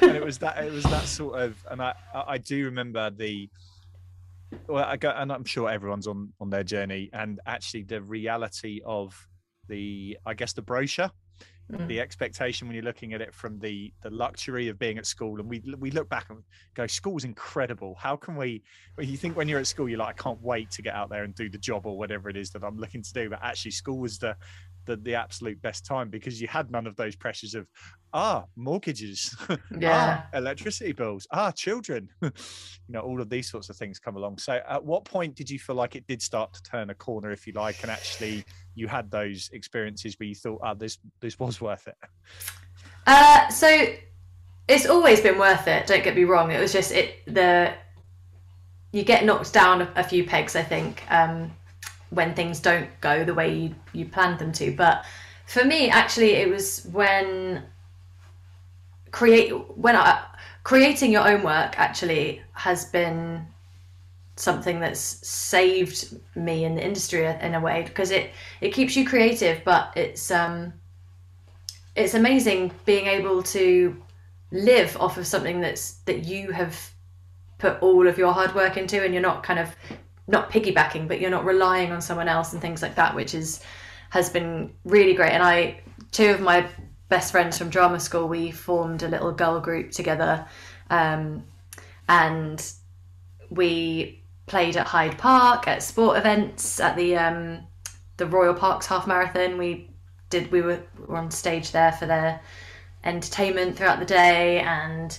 [0.01, 0.63] And it was that.
[0.63, 1.55] It was that sort of.
[1.69, 3.49] And I, I do remember the.
[4.67, 8.81] Well, I go, and I'm sure everyone's on on their journey, and actually the reality
[8.85, 9.15] of
[9.67, 11.11] the I guess the brochure
[11.71, 11.87] mm.
[11.87, 15.39] the expectation when you're looking at it from the the luxury of being at school
[15.39, 18.61] and we we look back and go school's incredible how can we
[18.97, 21.09] well, you think when you're at school you're like i can't wait to get out
[21.09, 23.39] there and do the job or whatever it is that i'm looking to do but
[23.41, 24.35] actually school was the
[24.85, 27.67] the, the absolute best time because you had none of those pressures of
[28.13, 29.35] ah mortgages
[29.79, 30.23] yeah.
[30.33, 32.09] ah, electricity bills ah children.
[32.87, 34.37] You know all of these sorts of things come along.
[34.39, 37.31] So at what point did you feel like it did start to turn a corner
[37.31, 38.43] if you like and actually
[38.75, 41.95] you had those experiences where you thought ah this this was worth it
[43.07, 43.85] uh so
[44.67, 46.51] it's always been worth it don't get me wrong.
[46.51, 47.73] It was just it the
[48.91, 51.03] you get knocked down a, a few pegs i think.
[51.09, 51.51] Um
[52.11, 54.71] when things don't go the way you, you planned them to.
[54.75, 55.05] But
[55.47, 57.63] for me, actually, it was when
[59.11, 60.23] create when I
[60.63, 63.45] creating your own work actually has been
[64.35, 69.05] something that's saved me in the industry in a way because it it keeps you
[69.05, 70.73] creative but it's um
[71.95, 74.01] it's amazing being able to
[74.51, 76.91] live off of something that's that you have
[77.57, 79.69] put all of your hard work into and you're not kind of
[80.27, 83.63] not piggybacking, but you're not relying on someone else and things like that, which is
[84.09, 85.31] has been really great.
[85.31, 85.81] And I,
[86.11, 86.67] two of my
[87.09, 90.45] best friends from drama school, we formed a little girl group together,
[90.89, 91.43] um,
[92.07, 92.73] and
[93.49, 97.59] we played at Hyde Park at sport events at the um,
[98.17, 99.57] the Royal Parks Half Marathon.
[99.57, 99.89] We
[100.29, 102.41] did we were, were on stage there for their
[103.03, 105.17] entertainment throughout the day, and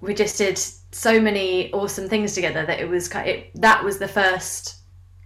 [0.00, 0.58] we just did
[0.90, 3.28] so many awesome things together that it was kind.
[3.28, 4.76] it, that was the first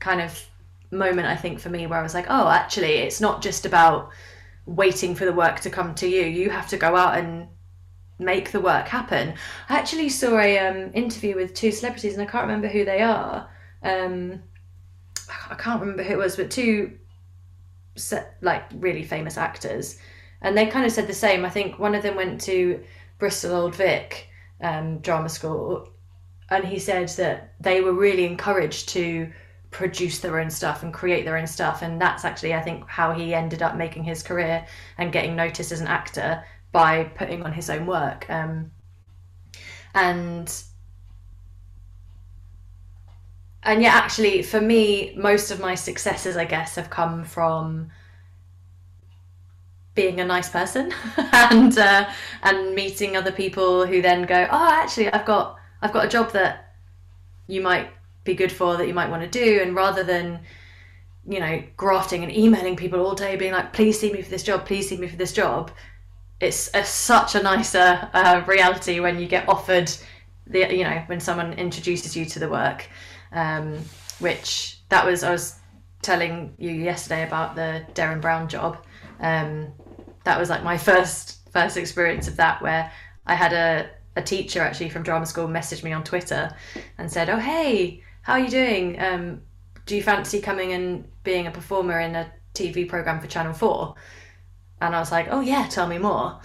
[0.00, 0.44] kind of
[0.90, 4.10] moment I think for me where I was like, oh, actually, it's not just about
[4.66, 6.22] waiting for the work to come to you.
[6.22, 7.48] You have to go out and
[8.18, 9.34] make the work happen.
[9.68, 13.00] I actually saw a um, interview with two celebrities, and I can't remember who they
[13.00, 13.48] are.
[13.82, 14.42] Um,
[15.50, 16.98] I can't remember who it was, but two
[18.40, 19.98] like really famous actors,
[20.40, 21.44] and they kind of said the same.
[21.44, 22.82] I think one of them went to
[23.18, 24.28] Bristol Old Vic
[24.62, 25.88] um, drama school,
[26.50, 29.30] and he said that they were really encouraged to
[29.70, 33.12] produce their own stuff and create their own stuff, and that's actually I think how
[33.12, 34.66] he ended up making his career
[34.98, 38.28] and getting noticed as an actor by putting on his own work.
[38.30, 38.70] Um,
[39.94, 40.52] and
[43.62, 47.90] and yeah, actually, for me, most of my successes, I guess, have come from
[49.94, 50.92] being a nice person
[51.32, 52.08] and uh,
[52.42, 56.32] and meeting other people who then go oh actually I've got I've got a job
[56.32, 56.74] that
[57.46, 57.90] you might
[58.24, 60.40] be good for that you might want to do and rather than
[61.28, 64.42] you know grafting and emailing people all day being like please see me for this
[64.42, 65.70] job please see me for this job
[66.40, 69.90] it's a, such a nicer uh, reality when you get offered
[70.46, 72.88] the you know when someone introduces you to the work.
[73.32, 73.78] Um,
[74.18, 75.56] which that was I was
[76.02, 78.84] telling you yesterday about the Derren Brown job.
[79.20, 79.72] Um,
[80.24, 82.90] that was like my first first experience of that where
[83.26, 86.54] I had a, a teacher actually from drama school message me on Twitter
[86.98, 89.00] and said, "Oh hey, how are you doing?
[89.00, 89.42] Um,
[89.86, 93.94] do you fancy coming and being a performer in a TV program for Channel 4?
[94.80, 96.40] And I was like, "Oh yeah, tell me more."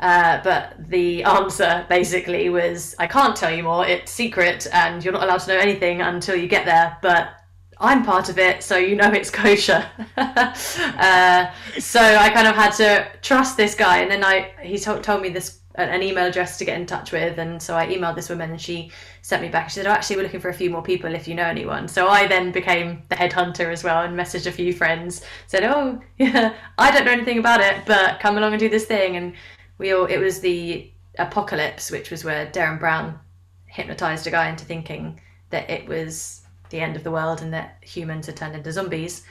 [0.00, 3.86] Uh, but the answer basically was, "I can't tell you more.
[3.86, 7.28] It's secret, and you're not allowed to know anything until you get there." But
[7.78, 9.84] I'm part of it, so you know it's kosher.
[10.16, 15.02] uh, so I kind of had to trust this guy, and then I he told,
[15.02, 18.14] told me this an email address to get in touch with, and so I emailed
[18.14, 18.90] this woman, and she
[19.22, 19.70] sent me back.
[19.70, 21.88] She said, "Oh, actually, we're looking for a few more people if you know anyone."
[21.88, 25.24] So I then became the headhunter as well, and messaged a few friends.
[25.46, 28.84] Said, "Oh, yeah, I don't know anything about it, but come along and do this
[28.84, 29.34] thing." And
[29.78, 33.18] we all it was the apocalypse, which was where Derren Brown
[33.66, 36.41] hypnotized a guy into thinking that it was
[36.72, 39.22] the end of the world and that humans had turned into zombies.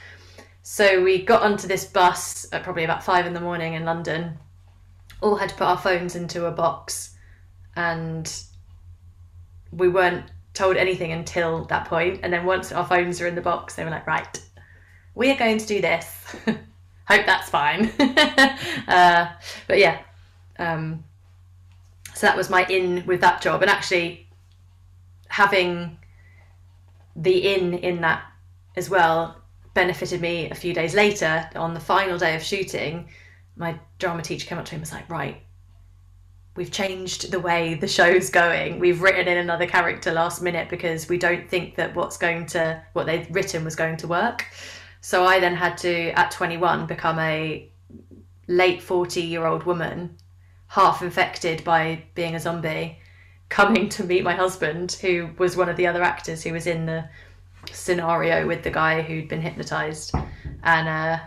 [0.62, 4.38] So we got onto this bus at probably about five in the morning in London,
[5.20, 7.14] all had to put our phones into a box,
[7.76, 8.32] and
[9.72, 10.24] we weren't
[10.54, 12.20] told anything until that point.
[12.22, 14.40] And then once our phones were in the box, they were like, right,
[15.14, 16.36] we are going to do this.
[16.46, 17.86] Hope that's fine.
[18.88, 19.32] uh,
[19.66, 20.00] but yeah,
[20.58, 21.02] um,
[22.14, 23.62] so that was my in with that job.
[23.62, 24.28] And actually,
[25.28, 25.98] having
[27.22, 28.24] the in in that
[28.76, 29.36] as well
[29.74, 33.08] benefited me a few days later on the final day of shooting.
[33.56, 35.42] My drama teacher came up to me and was like right
[36.56, 38.78] we've changed the way the show's going.
[38.78, 42.82] We've written in another character last minute because we don't think that what's going to
[42.92, 44.46] what they've written was going to work.
[45.00, 47.68] So i then had to at 21 become a
[48.48, 50.16] late 40 year old woman
[50.68, 52.98] half infected by being a zombie
[53.52, 56.86] coming to meet my husband, who was one of the other actors who was in
[56.86, 57.04] the
[57.70, 60.14] scenario with the guy who'd been hypnotized,
[60.62, 61.18] and uh,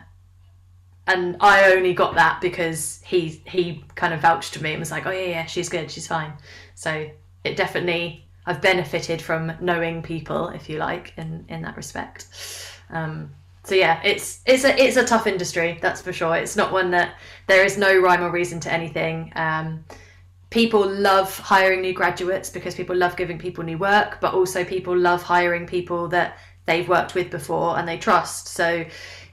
[1.06, 4.90] and I only got that because he he kind of vouched to me and was
[4.90, 6.34] like, oh yeah, yeah, she's good, she's fine.
[6.74, 7.08] So
[7.44, 12.26] it definitely I've benefited from knowing people, if you like, in in that respect.
[12.90, 13.30] Um,
[13.64, 16.36] so yeah, it's it's a it's a tough industry, that's for sure.
[16.36, 19.32] It's not one that there is no rhyme or reason to anything.
[19.36, 19.86] Um,
[20.56, 24.98] people love hiring new graduates because people love giving people new work, but also people
[24.98, 28.48] love hiring people that they've worked with before and they trust.
[28.48, 28.86] So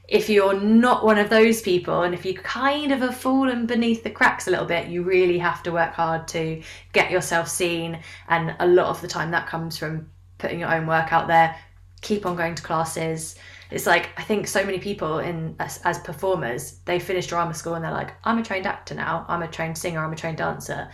[0.09, 4.03] if you're not one of those people and if you kind of have fallen beneath
[4.03, 7.99] the cracks a little bit, you really have to work hard to get yourself seen.
[8.27, 10.09] And a lot of the time that comes from
[10.39, 11.55] putting your own work out there,
[12.01, 13.35] keep on going to classes.
[13.71, 17.75] It's like I think so many people in as, as performers, they finish drama school
[17.75, 20.37] and they're like, I'm a trained actor now, I'm a trained singer, I'm a trained
[20.37, 20.89] dancer.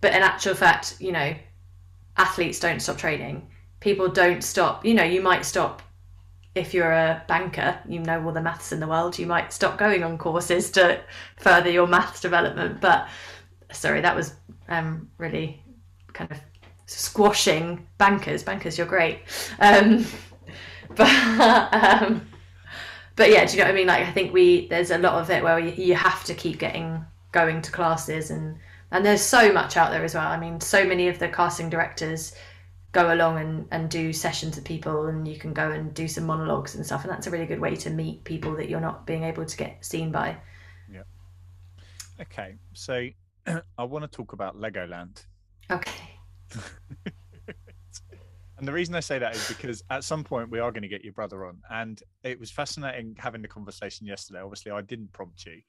[0.00, 1.34] But in actual fact, you know,
[2.16, 3.46] athletes don't stop training.
[3.80, 5.82] People don't stop, you know, you might stop
[6.54, 9.78] if you're a banker, you know all the maths in the world, you might stop
[9.78, 11.00] going on courses to
[11.36, 12.80] further your maths development.
[12.80, 13.08] But
[13.72, 14.34] sorry, that was
[14.68, 15.62] um, really
[16.12, 16.40] kind of
[16.86, 18.42] squashing bankers.
[18.42, 19.20] Bankers, you're great.
[19.60, 20.04] Um,
[20.96, 21.08] but
[21.72, 22.28] um,
[23.14, 23.86] but yeah, do you know what I mean?
[23.86, 26.58] Like I think we there's a lot of it where you, you have to keep
[26.58, 28.56] getting going to classes and
[28.92, 30.26] and there's so much out there as well.
[30.26, 32.34] I mean, so many of the casting directors
[32.92, 36.24] go along and, and do sessions with people and you can go and do some
[36.24, 39.06] monologues and stuff and that's a really good way to meet people that you're not
[39.06, 40.36] being able to get seen by.
[40.92, 41.02] Yeah.
[42.20, 43.08] Okay so
[43.78, 45.24] i want to talk about legoland.
[45.70, 46.18] Okay.
[48.58, 50.88] And the reason i say that is because at some point we are going to
[50.88, 54.40] get your brother on and it was fascinating having the conversation yesterday.
[54.40, 55.62] Obviously i didn't prompt you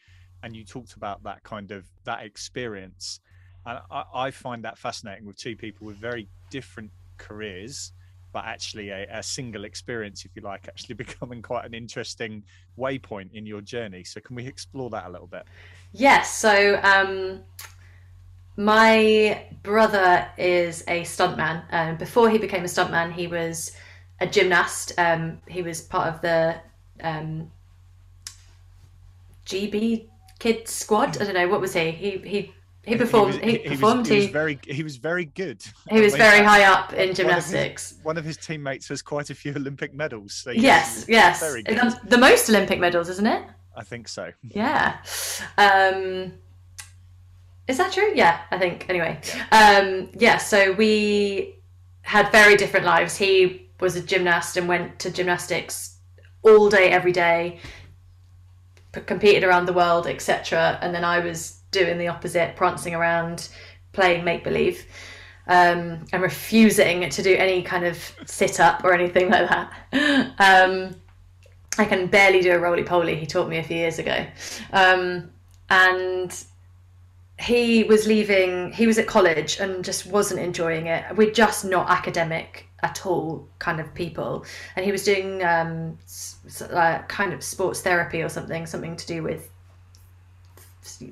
[0.43, 3.19] and you talked about that kind of that experience
[3.65, 7.91] and I, I find that fascinating with two people with very different careers
[8.34, 12.43] but actually a, a, single experience if you like actually becoming quite an interesting
[12.80, 14.06] waypoint in your journey.
[14.06, 15.43] So can we explore that a little bit?
[15.91, 17.41] Yes so um,
[18.58, 21.63] my brother is a stuntman.
[21.71, 23.73] Um, before he became a stuntman he was
[24.19, 24.93] a gymnast.
[24.97, 26.56] Um, he was part of the
[27.04, 27.51] um,
[29.45, 30.08] gb
[30.41, 33.36] kids squad i don't know what was he he he he performed.
[33.36, 34.08] He, was, he, he performed.
[34.08, 34.60] He, he, was very.
[34.65, 35.63] He was very good.
[35.89, 37.91] He was very high up in gymnastics.
[37.91, 40.34] One of, his, one of his, teammates has quite a few Olympic medals.
[40.34, 43.43] So yes, yes, the most Olympic medals, isn't it?
[43.75, 44.32] I think so.
[44.41, 44.97] Yeah.
[45.58, 46.34] Um,
[47.67, 48.12] is that true?
[48.15, 48.88] Yeah, I think.
[48.89, 49.19] Anyway,
[49.51, 50.38] um, yeah.
[50.38, 51.56] So we
[52.01, 53.15] had very different lives.
[53.15, 55.99] He was a gymnast and went to gymnastics
[56.41, 57.60] all day, every day.
[58.91, 60.77] Competed around the world, etc.
[60.82, 63.49] And then I was doing the opposite, prancing around,
[63.93, 64.86] playing make believe,
[65.47, 69.71] um, and refusing to do any kind of sit up or anything like that.
[70.39, 70.95] Um,
[71.77, 73.15] I can barely do a roly poly.
[73.15, 74.25] He taught me a few years ago,
[74.73, 75.32] um,
[75.69, 76.43] and
[77.39, 78.73] he was leaving.
[78.73, 81.15] He was at college and just wasn't enjoying it.
[81.15, 84.43] We're just not academic at all kind of people
[84.75, 85.97] and he was doing um,
[86.71, 89.49] uh, kind of sports therapy or something something to do with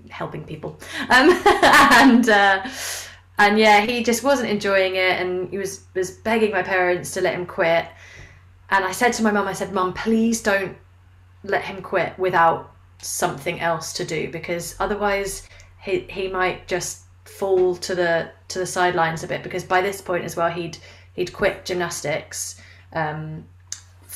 [0.09, 0.79] helping people.
[1.09, 2.67] Um, and uh,
[3.37, 7.21] and yeah, he just wasn't enjoying it, and he was was begging my parents to
[7.21, 7.85] let him quit.
[8.69, 10.77] And I said to my mum, I said, "Mum, please don't
[11.43, 15.47] let him quit without something else to do, because otherwise
[15.81, 19.41] he he might just fall to the to the sidelines a bit.
[19.41, 20.77] Because by this point as well, he'd
[21.13, 22.61] he'd quit gymnastics."
[22.93, 23.45] Um,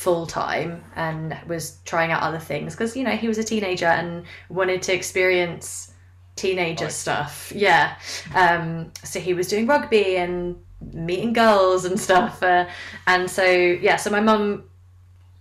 [0.03, 3.86] full time and was trying out other things because you know he was a teenager
[3.86, 5.93] and wanted to experience
[6.36, 7.53] teenager stuff.
[7.56, 7.95] Yeah.
[8.36, 10.58] Um, so he was doing rugby and
[10.93, 12.67] meeting girls and stuff uh,
[13.08, 14.65] and so yeah so my mum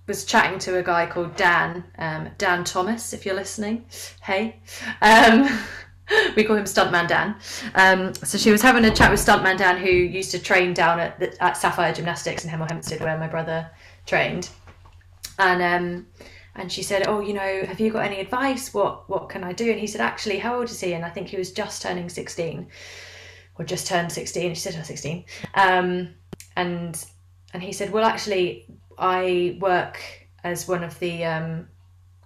[0.07, 3.85] was chatting to a guy called dan um, dan thomas if you're listening.
[4.21, 4.61] Hey.
[5.01, 5.49] Um,
[6.37, 7.37] we call him Stuntman Dan.
[7.75, 11.01] Um, so she was having a chat with Stuntman Dan, who used to train down
[11.01, 13.71] at, the, at Sapphire Gymnastics in Hemel Hempstead, where my brother
[14.07, 14.49] trained,
[15.39, 16.07] and um,
[16.55, 18.75] and she said, "Oh, you know, have you got any advice?
[18.75, 21.11] What what can I do?" And he said, "Actually, how old is he?" And I
[21.11, 22.69] think he was just turning sixteen,
[23.57, 24.55] or just turned sixteen.
[24.55, 25.25] She said, "Oh, 16.
[25.55, 26.15] Um,
[26.57, 27.05] and
[27.55, 28.67] and he said, "Well, actually,
[28.99, 30.01] I work
[30.45, 31.69] as one of the um,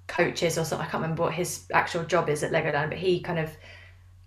[0.07, 0.87] coaches or something.
[0.87, 3.51] I can't remember what his actual job is at Legoland, but he kind of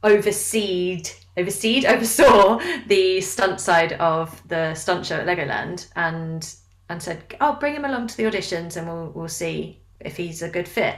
[0.04, 6.56] overseed overseed oversaw the stunt side of the stunt show at Legoland and
[6.90, 10.42] and said, "Oh, bring him along to the auditions, and we'll we'll see if he's
[10.42, 10.98] a good fit."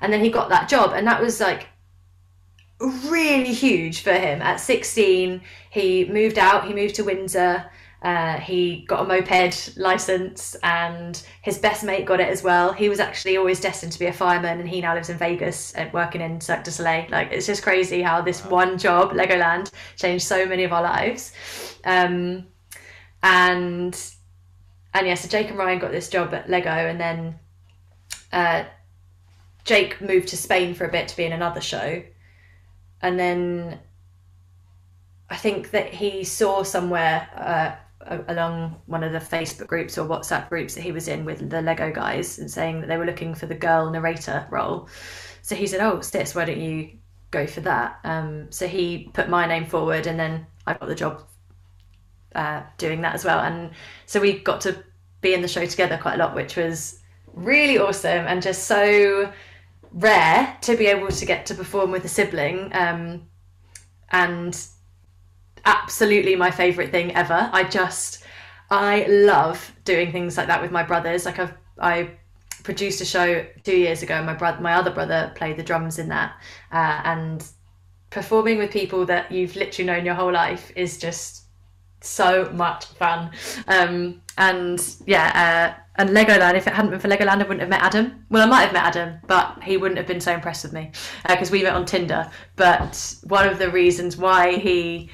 [0.00, 1.68] And then he got that job, and that was like
[2.80, 4.40] really huge for him.
[4.40, 6.66] At 16, he moved out.
[6.66, 7.70] He moved to Windsor,
[8.00, 12.72] Uh, he got a moped license and his best mate got it as well.
[12.72, 15.72] He was actually always destined to be a fireman and he now lives in Vegas
[15.72, 17.06] and working in Cirque du Soleil.
[17.10, 18.50] Like it's just crazy how this wow.
[18.50, 21.32] one job, Legoland, changed so many of our lives.
[21.84, 22.46] Um,
[23.22, 24.00] and
[24.94, 27.38] and yeah, so Jake and Ryan got this job at Lego and then
[28.32, 28.64] uh,
[29.64, 32.02] Jake moved to Spain for a bit to be in another show.
[33.02, 33.80] And then
[35.28, 37.87] I think that he saw somewhere uh,
[38.28, 41.62] along one of the Facebook groups or WhatsApp groups that he was in with the
[41.62, 44.88] Lego guys and saying that they were looking for the girl narrator role.
[45.42, 46.90] So he said, "Oh, sis, why don't you
[47.30, 50.94] go for that?" Um, so he put my name forward, and then I got the
[50.94, 51.22] job
[52.34, 53.40] uh, doing that as well.
[53.40, 53.70] And
[54.06, 54.82] so we got to
[55.20, 57.00] be in the show together quite a lot, which was
[57.34, 59.32] really awesome and just so
[59.92, 62.70] rare to be able to get to perform with a sibling.
[62.74, 63.26] Um,
[64.10, 64.58] and
[65.68, 67.50] absolutely my favorite thing ever.
[67.52, 68.24] I just
[68.70, 71.26] I love doing things like that with my brothers.
[71.26, 72.10] Like I've I
[72.62, 74.22] produced a show two years ago.
[74.22, 76.32] My brother, my other brother, played the drums in that,
[76.72, 77.44] uh, and
[78.10, 81.44] performing with people that you've literally known your whole life is just
[82.00, 83.30] so much fun.
[83.66, 86.54] Um, and yeah, uh, and Legoland.
[86.54, 88.24] If it hadn't been for Legoland, I wouldn't have met Adam.
[88.30, 90.92] Well, I might have met Adam, but he wouldn't have been so impressed with me
[91.26, 92.30] because uh, we met on Tinder.
[92.56, 95.10] But one of the reasons why he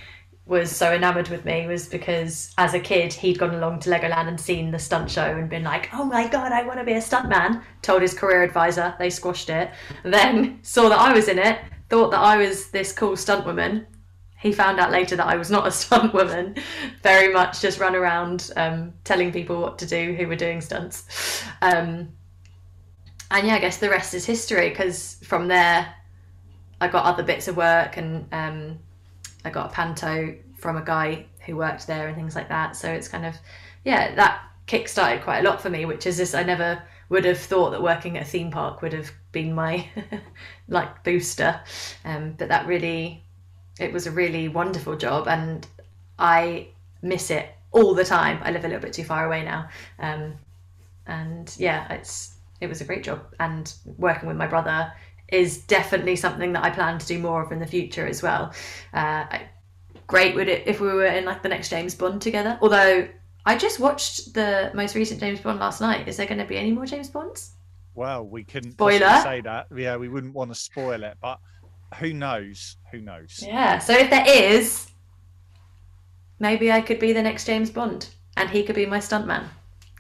[0.47, 4.29] was so enamored with me was because as a kid he'd gone along to Legoland
[4.29, 6.93] and seen the stunt show and been like, "Oh my god, I want to be
[6.93, 9.71] a stuntman." Told his career advisor, they squashed it.
[10.03, 13.87] Then saw that I was in it, thought that I was this cool stunt woman.
[14.39, 16.57] He found out later that I was not a stunt woman,
[17.03, 21.43] very much just run around um, telling people what to do who were doing stunts.
[21.63, 22.11] Um,
[23.31, 25.93] and yeah, I guess the rest is history because from there
[26.81, 28.79] I got other bits of work and um,
[29.45, 32.77] I got a panto from a guy who worked there and things like that.
[32.77, 33.35] So it's kind of,
[33.85, 37.39] yeah, that kick-started quite a lot for me, which is this I never would have
[37.39, 39.87] thought that working at a theme park would have been my
[40.69, 41.61] like booster.
[42.05, 43.23] Um, but that really,
[43.79, 45.67] it was a really wonderful job and
[46.19, 46.69] I
[47.03, 48.41] miss it all the time.
[48.43, 49.69] I live a little bit too far away now.
[49.99, 50.35] Um,
[51.07, 54.93] and yeah, it's, it was a great job and working with my brother
[55.29, 58.53] is definitely something that I plan to do more of in the future as well.
[58.93, 59.25] Uh,
[60.07, 62.59] great would it if we were in like the next James Bond together.
[62.61, 63.09] Although
[63.47, 66.09] I just watched the most recent James Bond last night.
[66.09, 67.53] Is there going to be any more James Bonds?
[67.95, 69.21] Well, we couldn't Spoiler.
[69.23, 69.67] say that.
[69.75, 71.39] Yeah, we wouldn't want to spoil it, but
[71.99, 72.77] who knows?
[72.91, 73.43] Who knows?
[73.47, 73.79] Yeah.
[73.79, 74.91] So if there is,
[76.39, 79.45] maybe I could be the next James Bond, and he could be my stuntman.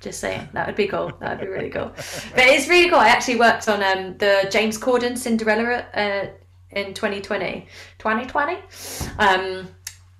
[0.04, 1.10] Just saying, that would be cool.
[1.20, 1.90] That would be really cool.
[1.96, 2.98] But it's really cool.
[2.98, 6.26] I actually worked on um, the James Corden Cinderella uh,
[6.70, 7.66] in 2020.
[7.98, 8.58] 2020?
[9.18, 9.68] Um,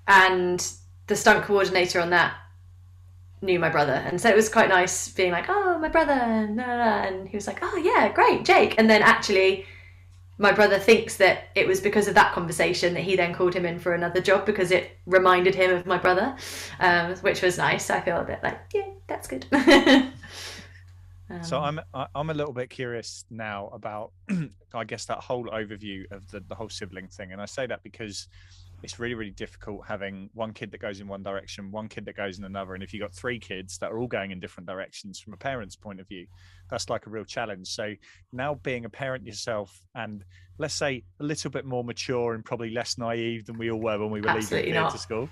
[0.07, 0.67] and
[1.07, 2.33] the stunt coordinator on that
[3.41, 3.93] knew my brother.
[3.93, 6.13] And so it was quite nice being like, oh, my brother.
[6.13, 8.75] And he was like, oh, yeah, great, Jake.
[8.79, 9.65] And then actually
[10.37, 13.65] my brother thinks that it was because of that conversation that he then called him
[13.65, 16.35] in for another job because it reminded him of my brother,
[16.79, 17.89] um, which was nice.
[17.89, 19.45] I feel a bit like, yeah, that's good.
[19.53, 20.13] um,
[21.41, 21.79] so I'm
[22.13, 24.11] I'm a little bit curious now about,
[24.73, 27.81] I guess that whole overview of the the whole sibling thing, and I say that
[27.81, 28.27] because
[28.83, 32.15] it's really really difficult having one kid that goes in one direction one kid that
[32.15, 34.67] goes in another and if you've got three kids that are all going in different
[34.67, 36.25] directions from a parent's point of view
[36.69, 37.67] that's like a real challenge.
[37.67, 37.93] So
[38.31, 40.23] now being a parent yourself and
[40.57, 43.99] let's say a little bit more mature and probably less naive than we all were
[43.99, 45.29] when we were Absolutely leaving to school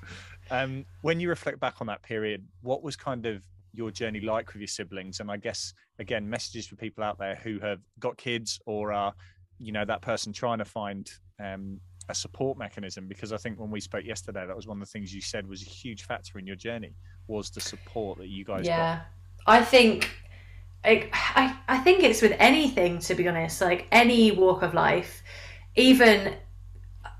[0.51, 4.53] um, when you reflect back on that period what was kind of your journey like
[4.53, 5.19] with your siblings?
[5.19, 9.13] And i guess again messages for people out there who have got kids or are
[9.59, 11.09] you know that person trying to find
[11.43, 11.79] um,
[12.09, 14.91] a support mechanism because I think when we spoke yesterday, that was one of the
[14.91, 16.93] things you said was a huge factor in your journey
[17.27, 18.95] was the support that you guys yeah.
[18.95, 19.05] got.
[19.45, 20.09] I think
[20.83, 25.23] I, I I think it's with anything to be honest, like any walk of life,
[25.75, 26.35] even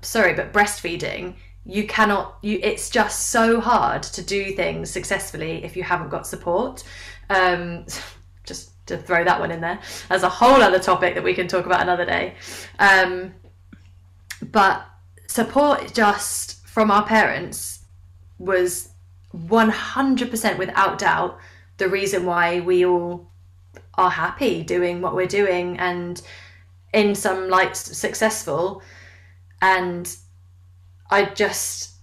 [0.00, 5.76] sorry, but breastfeeding, you cannot you it's just so hard to do things successfully if
[5.76, 6.84] you haven't got support.
[7.30, 7.86] Um
[8.44, 9.78] just to throw that one in there
[10.10, 12.34] as a whole other topic that we can talk about another day.
[12.78, 13.34] Um,
[14.52, 14.86] but
[15.26, 17.84] support just from our parents
[18.38, 18.90] was
[19.34, 21.38] 100% without doubt
[21.76, 23.30] the reason why we all
[23.94, 26.22] are happy doing what we're doing and
[26.92, 28.82] in some lights successful.
[29.60, 30.14] And
[31.10, 31.93] i just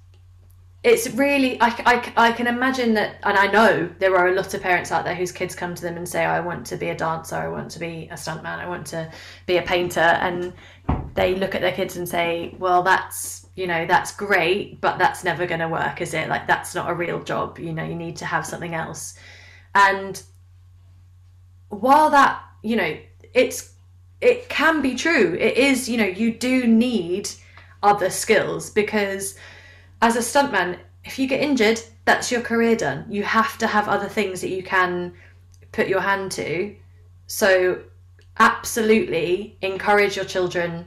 [0.84, 4.54] it's really I, I, I can imagine that and i know there are a lot
[4.56, 6.90] of parents out there whose kids come to them and say i want to be
[6.90, 9.12] a dancer i want to be a stuntman i want to
[9.46, 10.54] be a painter and
[11.14, 15.24] they look at their kids and say well that's you know that's great but that's
[15.24, 16.30] never going to work is it?
[16.30, 19.16] Like that's not a real job you know you need to have something else.
[19.76, 20.22] And
[21.70, 22.98] while that you know
[23.34, 23.74] it's
[24.20, 27.30] it can be true it is you know you do need
[27.84, 29.36] other skills because
[30.02, 33.88] as a stuntman if you get injured that's your career done you have to have
[33.88, 35.14] other things that you can
[35.72, 36.76] put your hand to
[37.28, 37.82] so
[38.40, 40.86] absolutely encourage your children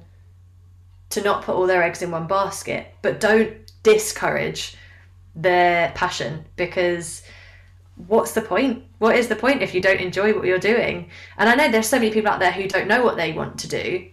[1.14, 4.76] to not put all their eggs in one basket, but don't discourage
[5.36, 7.22] their passion because
[8.08, 8.82] what's the point?
[8.98, 11.10] What is the point if you don't enjoy what you're doing?
[11.38, 13.58] And I know there's so many people out there who don't know what they want
[13.60, 14.08] to do.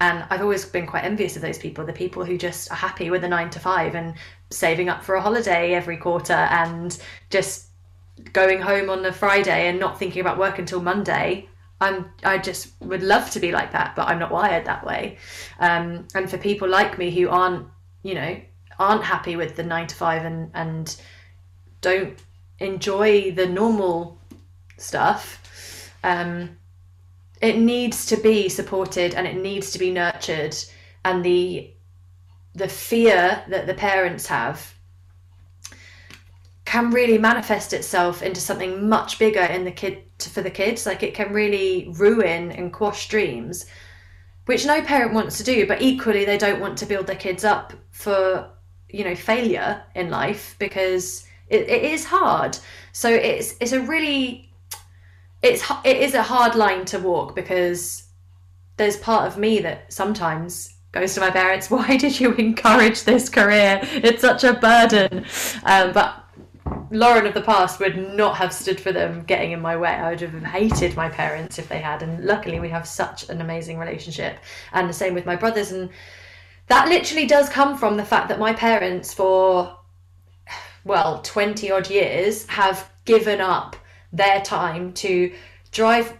[0.00, 3.10] And I've always been quite envious of those people, the people who just are happy
[3.10, 4.14] with a nine to five and
[4.50, 6.98] saving up for a holiday every quarter and
[7.30, 7.66] just
[8.32, 11.48] going home on a Friday and not thinking about work until Monday
[11.80, 15.18] I'm I just would love to be like that, but I'm not wired that way.
[15.58, 17.66] Um, and for people like me who aren't,
[18.02, 18.40] you know,
[18.78, 20.96] aren't happy with the nine to five and and
[21.80, 22.18] don't
[22.58, 24.18] enjoy the normal
[24.78, 26.56] stuff, um,
[27.44, 30.56] it needs to be supported and it needs to be nurtured.
[31.04, 31.70] And the
[32.54, 34.74] the fear that the parents have
[36.64, 41.02] can really manifest itself into something much bigger in the kid for the kids like
[41.02, 43.66] it can really ruin and quash dreams
[44.46, 47.44] which no parent wants to do but equally they don't want to build their kids
[47.44, 48.48] up for
[48.88, 52.56] you know failure in life because it, it is hard
[52.92, 54.43] so it's it's a really
[55.44, 58.04] it's it is a hard line to walk because
[58.76, 63.28] there's part of me that sometimes goes to my parents why did you encourage this
[63.28, 65.24] career it's such a burden
[65.64, 66.20] um, but
[66.90, 69.90] Lauren of the past would not have stood for them getting in my way.
[69.90, 72.02] I would have hated my parents if they had.
[72.02, 74.38] And luckily, we have such an amazing relationship.
[74.72, 75.72] And the same with my brothers.
[75.72, 75.90] And
[76.68, 79.76] that literally does come from the fact that my parents, for
[80.84, 83.76] well, 20 odd years, have given up
[84.14, 85.32] their time to
[85.72, 86.16] drive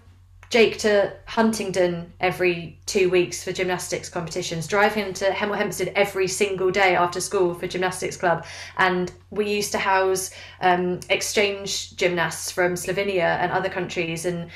[0.51, 6.29] Jake to Huntingdon every two weeks for gymnastics competitions, drive him to Hemel Hempstead every
[6.29, 8.45] single day after school for gymnastics club.
[8.77, 10.31] And we used to house
[10.61, 14.27] um, exchange gymnasts from Slovenia and other countries.
[14.27, 14.51] And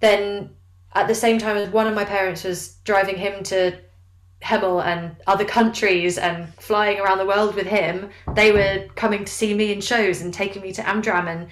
[0.00, 0.50] then
[0.94, 3.78] at the same time as one of my parents was driving him to
[4.42, 9.32] Hemel and other countries and flying around the world with him, they were coming to
[9.32, 11.48] see me in shows and taking me to Amdram and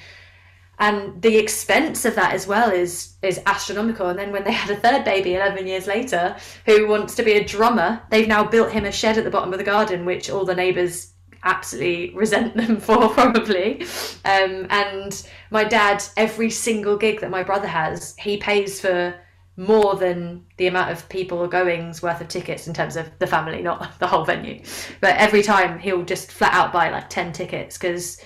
[0.80, 4.08] and the expense of that as well is is astronomical.
[4.08, 7.32] And then when they had a third baby 11 years later who wants to be
[7.32, 10.30] a drummer they've now built him a shed at the bottom of the garden which
[10.30, 11.12] all the neighbors
[11.44, 13.82] absolutely resent them for probably.
[14.24, 19.14] Um, and my dad every single gig that my brother has he pays for
[19.56, 23.60] more than the amount of people going's worth of tickets in terms of the family
[23.60, 24.62] not the whole venue.
[25.02, 28.22] But every time he'll just flat out buy like 10 tickets because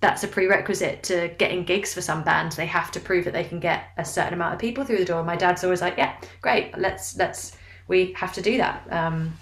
[0.00, 2.56] that's a prerequisite to getting gigs for some bands.
[2.56, 5.04] They have to prove that they can get a certain amount of people through the
[5.04, 5.22] door.
[5.22, 6.76] My dad's always like, "Yeah, great.
[6.78, 9.34] Let's let's we have to do that." Um,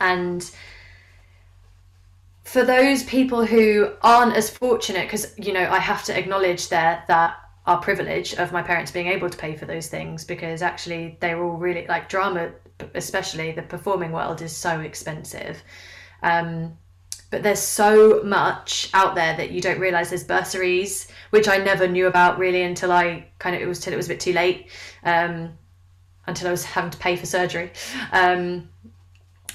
[0.00, 0.50] and
[2.42, 7.04] for those people who aren't as fortunate, because you know, I have to acknowledge there
[7.06, 11.18] that our privilege of my parents being able to pay for those things because actually
[11.20, 12.50] they were all really like drama,
[12.94, 15.62] especially the performing world is so expensive.
[16.22, 16.78] Um,
[17.30, 21.86] but there's so much out there that you don't realize there's bursaries which i never
[21.86, 24.32] knew about really until i kind of it was till it was a bit too
[24.32, 24.68] late
[25.04, 25.50] um,
[26.26, 27.70] until i was having to pay for surgery.
[28.12, 28.68] Um,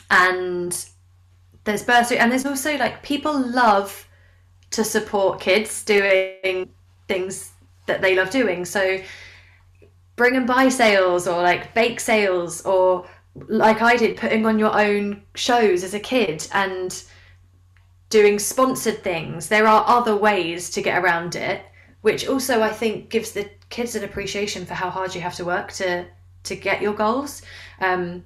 [0.10, 0.86] and
[1.64, 4.08] there's bursary and there's also like people love
[4.72, 6.70] to support kids doing
[7.08, 7.52] things
[7.86, 8.66] that they love doing.
[8.66, 9.00] So
[10.16, 13.08] bring and buy sales or like bake sales or
[13.48, 17.04] like i did putting on your own shows as a kid and
[18.14, 19.48] doing sponsored things.
[19.48, 21.66] There are other ways to get around it,
[22.02, 25.46] which also I think gives the kids an appreciation for how hard you have to
[25.46, 26.06] work to
[26.44, 27.42] to get your goals.
[27.80, 28.24] Um,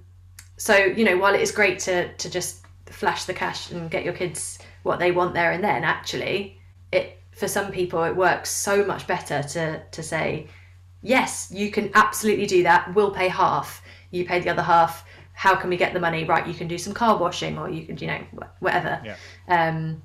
[0.57, 4.03] so you know, while it is great to to just flash the cash and get
[4.03, 6.59] your kids what they want there and then, actually,
[6.91, 10.47] it for some people it works so much better to to say,
[11.01, 12.93] yes, you can absolutely do that.
[12.93, 13.81] We'll pay half.
[14.11, 15.06] You pay the other half
[15.37, 16.23] how can we get the money?
[16.23, 18.21] Right you can do some car washing or you could you know
[18.59, 18.99] whatever.
[19.05, 19.17] Yeah.
[19.47, 20.01] um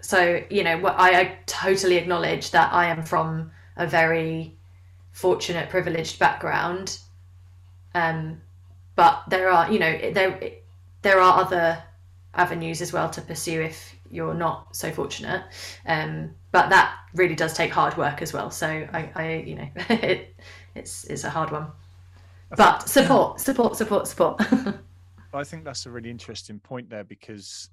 [0.00, 4.56] so you know I, I totally acknowledge that i am from a very
[5.12, 6.98] fortunate privileged background.
[7.94, 8.40] Um
[8.96, 10.40] but there are you know there
[11.02, 11.82] there are other
[12.34, 15.42] avenues as well to pursue if you're not so fortunate.
[15.84, 18.50] Um but that really does take hard work as well.
[18.50, 20.34] So i i you know it
[20.74, 21.66] it's it's a hard one
[22.56, 24.40] but support, support, support, support.
[25.34, 27.70] I think that's a really interesting point there because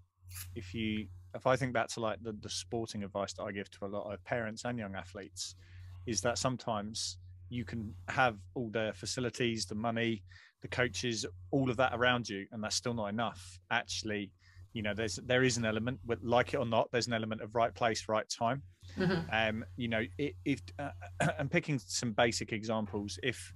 [0.55, 3.69] if you if I think back to like the, the sporting advice that I give
[3.71, 5.55] to a lot of parents and young athletes,
[6.05, 7.17] is that sometimes
[7.49, 10.23] you can have all the facilities, the money,
[10.61, 13.59] the coaches, all of that around you, and that's still not enough.
[13.69, 14.32] Actually,
[14.73, 17.55] you know, there's there is an element, like it or not, there's an element of
[17.55, 18.61] right place, right time.
[18.97, 19.30] Mm-hmm.
[19.32, 20.89] Um, you know, if uh,
[21.39, 23.53] and picking some basic examples, if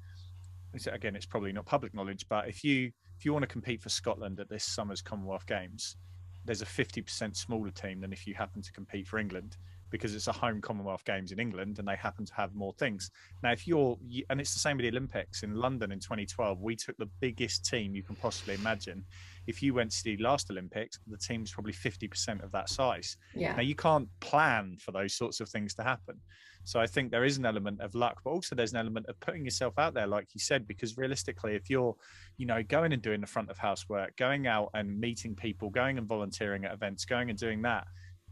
[0.88, 3.90] again, it's probably not public knowledge, but if you if you want to compete for
[3.90, 5.98] Scotland at this summer's Commonwealth Games,
[6.46, 9.58] there's a 50% smaller team than if you happen to compete for England
[9.90, 13.12] because it's a home Commonwealth Games in England and they happen to have more things.
[13.44, 13.98] Now, if you're,
[14.30, 17.66] and it's the same with the Olympics in London in 2012, we took the biggest
[17.66, 19.04] team you can possibly imagine.
[19.50, 23.18] If you went to the last Olympics, the team's probably 50% of that size.
[23.34, 23.56] Yeah.
[23.56, 26.20] Now, you can't plan for those sorts of things to happen.
[26.66, 29.20] So I think there is an element of luck, but also there's an element of
[29.22, 31.96] putting yourself out there, like you said, because realistically, if you're,
[32.38, 35.72] you know, going and doing the front of house work, going out and meeting people,
[35.72, 37.88] going and volunteering at events, going and doing that,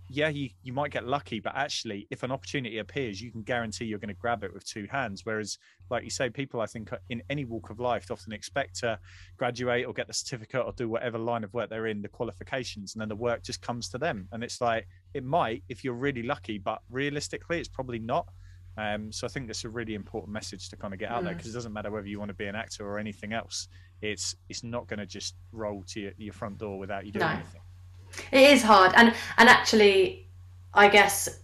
[0.09, 3.85] yeah, you, you might get lucky, but actually, if an opportunity appears, you can guarantee
[3.85, 5.25] you're going to grab it with two hands.
[5.25, 5.57] Whereas,
[5.89, 8.99] like you say, people I think in any walk of life often expect to
[9.37, 12.95] graduate or get the certificate or do whatever line of work they're in, the qualifications,
[12.95, 14.29] and then the work just comes to them.
[14.31, 18.27] And it's like it might if you're really lucky, but realistically, it's probably not.
[18.77, 21.25] Um, so I think that's a really important message to kind of get out mm.
[21.25, 23.67] there because it doesn't matter whether you want to be an actor or anything else.
[24.01, 27.25] It's it's not going to just roll to your, your front door without you doing
[27.25, 27.33] no.
[27.33, 27.61] anything.
[28.31, 30.27] It is hard, and and actually,
[30.73, 31.39] I guess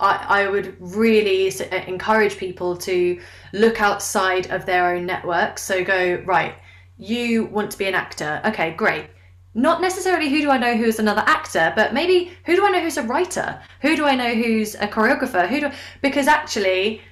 [0.00, 3.20] I, I would really uh, encourage people to
[3.52, 5.62] look outside of their own networks.
[5.62, 6.54] So go right.
[6.98, 8.40] You want to be an actor?
[8.44, 9.06] Okay, great.
[9.54, 12.80] Not necessarily who do I know who's another actor, but maybe who do I know
[12.80, 13.60] who's a writer?
[13.82, 15.48] Who do I know who's a choreographer?
[15.48, 15.70] Who do
[16.02, 17.02] because actually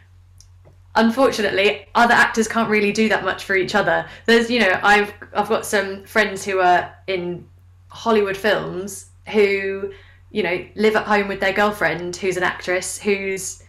[0.94, 5.12] unfortunately other actors can't really do that much for each other there's you know i've
[5.34, 7.46] i've got some friends who are in
[7.88, 9.92] Hollywood films who,
[10.30, 13.62] you know, live at home with their girlfriend who's an actress who's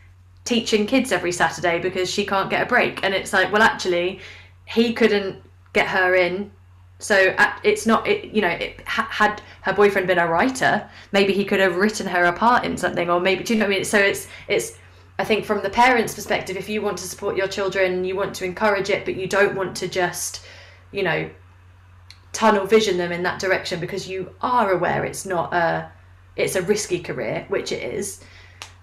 [0.45, 3.03] teaching kids every Saturday because she can't get a break.
[3.03, 4.19] And it's like, well, actually,
[4.65, 5.41] he couldn't
[5.73, 6.51] get her in.
[6.97, 11.45] So it's not, it, you know, it, had her boyfriend been a writer, maybe he
[11.45, 13.75] could have written her a part in something, or maybe, do you know what I
[13.75, 13.85] mean?
[13.85, 14.77] So it's, it's,
[15.17, 18.35] I think from the parents' perspective, if you want to support your children, you want
[18.35, 20.45] to encourage it, but you don't want to just,
[20.91, 21.29] you know,
[22.31, 25.91] tunnel vision them in that direction because you are aware it's not a
[26.35, 28.23] it's a risky career which it is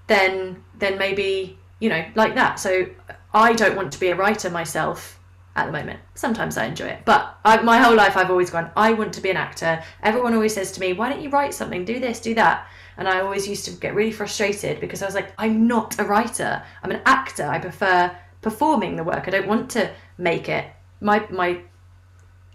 [0.06, 2.58] then then maybe you know like that.
[2.58, 2.86] So
[3.34, 5.18] i don't want to be a writer myself
[5.54, 6.00] at the moment.
[6.14, 9.20] Sometimes i enjoy it but I, my whole life i've always gone i want to
[9.20, 9.82] be an actor.
[10.02, 11.84] Everyone always says to me why don't you write something?
[11.84, 12.68] Do this do that.
[12.96, 16.04] And i always used to get really frustrated because i was like i'm not a
[16.04, 16.62] writer.
[16.82, 17.46] I'm an actor.
[17.46, 19.26] I prefer performing the work.
[19.26, 20.66] I don't want to make it.
[21.00, 21.60] My my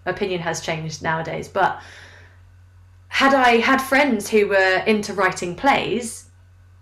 [0.06, 1.48] opinion has changed nowadays.
[1.48, 1.82] But
[3.08, 6.30] had I had friends who were into writing plays,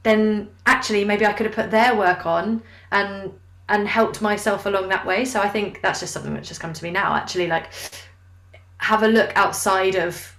[0.04, 2.62] then actually maybe I could have put their work on
[2.92, 3.34] and
[3.68, 5.26] and helped myself along that way.
[5.26, 7.16] So I think that's just something that's just come to me now.
[7.16, 7.72] Actually, like
[8.78, 10.36] have a look outside of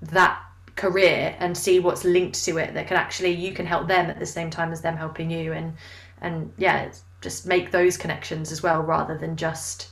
[0.00, 0.40] that
[0.76, 4.18] career and see what's linked to it that can actually you can help them at
[4.18, 5.74] the same time as them helping you and
[6.20, 9.90] and yeah just make those connections as well rather than just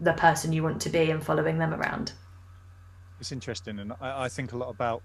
[0.00, 2.12] the person you want to be and following them around.
[3.20, 5.02] It's interesting, and I, I think a lot about.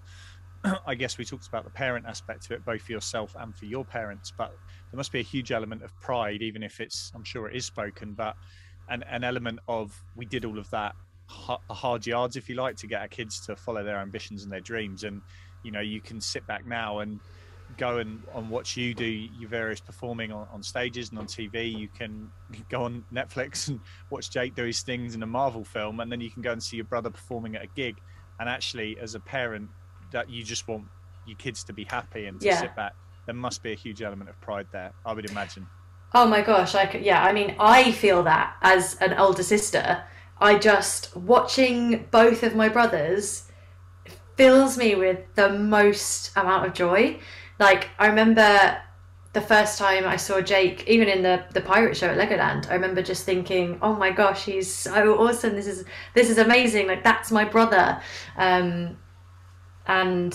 [0.88, 3.66] I guess we talked about the parent aspect of it, both for yourself and for
[3.66, 4.58] your parents, but
[4.92, 7.66] there must be a huge element of pride, even if it's, I'm sure it is
[7.66, 8.36] spoken, but
[8.90, 10.96] an, an element of we did all of that
[11.28, 14.62] hard yards, if you like, to get our kids to follow their ambitions and their
[14.62, 15.04] dreams.
[15.04, 15.22] And,
[15.64, 17.20] you know, you can sit back now and
[17.76, 21.78] go and, and watch you do your various performing on, on stages and on TV.
[21.78, 22.32] You can
[22.70, 26.22] go on Netflix and watch Jake do his things in a Marvel film, and then
[26.22, 27.98] you can go and see your brother performing at a gig.
[28.40, 29.70] And actually, as a parent,
[30.12, 30.86] that you just want
[31.26, 32.62] your kids to be happy and to yeah.
[32.62, 32.94] sit back.
[33.26, 35.68] There must be a huge element of pride there, I would imagine.
[36.14, 37.24] Oh my gosh, I could, yeah.
[37.24, 40.04] I mean, I feel that as an older sister.
[40.40, 43.52] I just watching both of my brothers
[44.38, 47.20] fills me with the most amount of joy
[47.60, 48.78] like I remember
[49.34, 52.74] the first time I saw Jake, even in the the pirate show at Legoland, I
[52.74, 55.56] remember just thinking, "Oh my gosh, he's so awesome!
[55.56, 56.88] This is this is amazing!
[56.88, 58.02] Like that's my brother."
[58.36, 58.98] Um,
[59.86, 60.34] and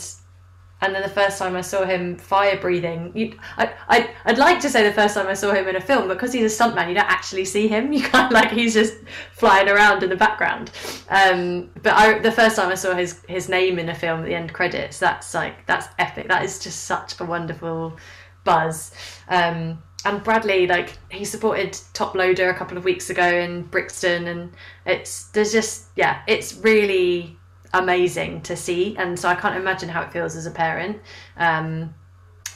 [0.83, 4.59] and then the first time I saw him fire breathing, you, I, I, I'd like
[4.61, 6.89] to say the first time I saw him in a film, because he's a stuntman,
[6.89, 7.93] you don't actually see him.
[8.03, 8.95] You kind like he's just
[9.33, 10.73] flying around in the background.
[11.09, 14.27] Um, but I, the first time I saw his his name in a film at
[14.27, 16.27] the end credits, that's like that's epic.
[16.29, 17.97] That is just such a wonderful
[18.45, 18.93] buzz.
[19.29, 24.53] Um, and Bradley, like he supported Toploader a couple of weeks ago in Brixton, and
[24.85, 27.39] it's there's just yeah, it's really
[27.73, 31.01] amazing to see, and so I can't imagine how it feels as a parent.
[31.37, 31.95] Um,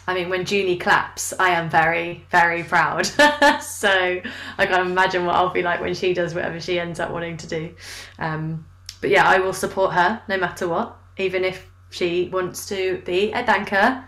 [0.09, 3.07] I mean, when Junie claps, I am very, very proud.
[3.61, 4.21] so
[4.59, 7.37] I can't imagine what I'll be like when she does whatever she ends up wanting
[7.39, 7.75] to do.
[8.19, 8.65] Um,
[9.01, 13.33] but yeah, I will support her no matter what, even if she wants to be
[13.33, 14.05] a banker.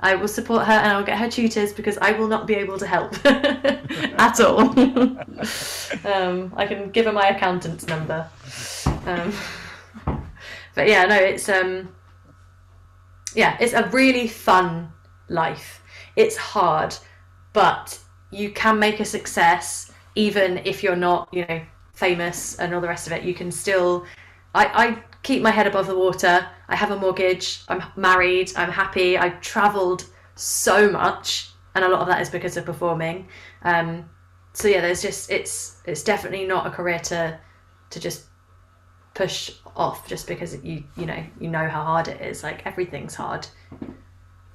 [0.00, 2.76] I will support her and I'll get her tutors because I will not be able
[2.78, 4.60] to help at all.
[6.04, 8.28] um, I can give her my accountant's number.
[9.06, 9.32] Um,
[10.74, 11.88] but yeah, no, it's um,
[13.34, 14.92] yeah, it's a really fun
[15.28, 15.82] life.
[16.16, 16.94] It's hard,
[17.52, 17.98] but
[18.30, 21.60] you can make a success even if you're not, you know,
[21.94, 23.22] famous and all the rest of it.
[23.22, 24.04] You can still.
[24.54, 26.46] I, I keep my head above the water.
[26.68, 27.62] I have a mortgage.
[27.68, 28.52] I'm married.
[28.56, 29.16] I'm happy.
[29.16, 33.28] I've travelled so much, and a lot of that is because of performing.
[33.62, 34.08] Um,
[34.52, 37.38] so yeah, there's just it's it's definitely not a career to
[37.90, 38.26] to just
[39.14, 42.42] push off just because you you know you know how hard it is.
[42.42, 43.46] Like everything's hard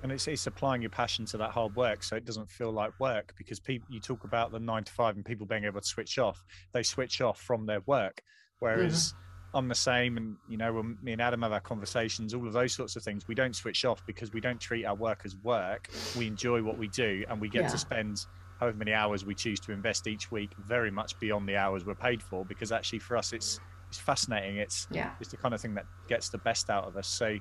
[0.03, 2.97] and it's, it's applying your passion to that hard work so it doesn't feel like
[2.99, 5.87] work because people you talk about the nine to five and people being able to
[5.87, 8.21] switch off they switch off from their work
[8.59, 9.57] whereas mm-hmm.
[9.57, 12.53] i'm the same and you know when me and adam have our conversations all of
[12.53, 15.35] those sorts of things we don't switch off because we don't treat our work as
[15.43, 17.69] work we enjoy what we do and we get yeah.
[17.69, 18.25] to spend
[18.59, 21.95] however many hours we choose to invest each week very much beyond the hours we're
[21.95, 25.61] paid for because actually for us it's it's fascinating it's yeah it's the kind of
[25.61, 27.37] thing that gets the best out of us so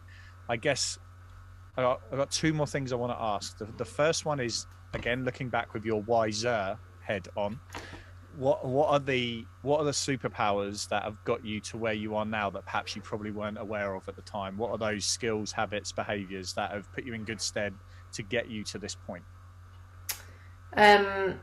[0.49, 0.99] i guess
[1.77, 3.59] I got, I got two more things I want to ask.
[3.59, 7.61] The, the first one is again looking back with your wiser head on.
[8.37, 12.17] What what are the what are the superpowers that have got you to where you
[12.17, 14.57] are now that perhaps you probably weren't aware of at the time?
[14.57, 17.75] What are those skills, habits, behaviors that have put you in good stead
[18.13, 19.25] to get you to this point?
[20.75, 21.41] Um,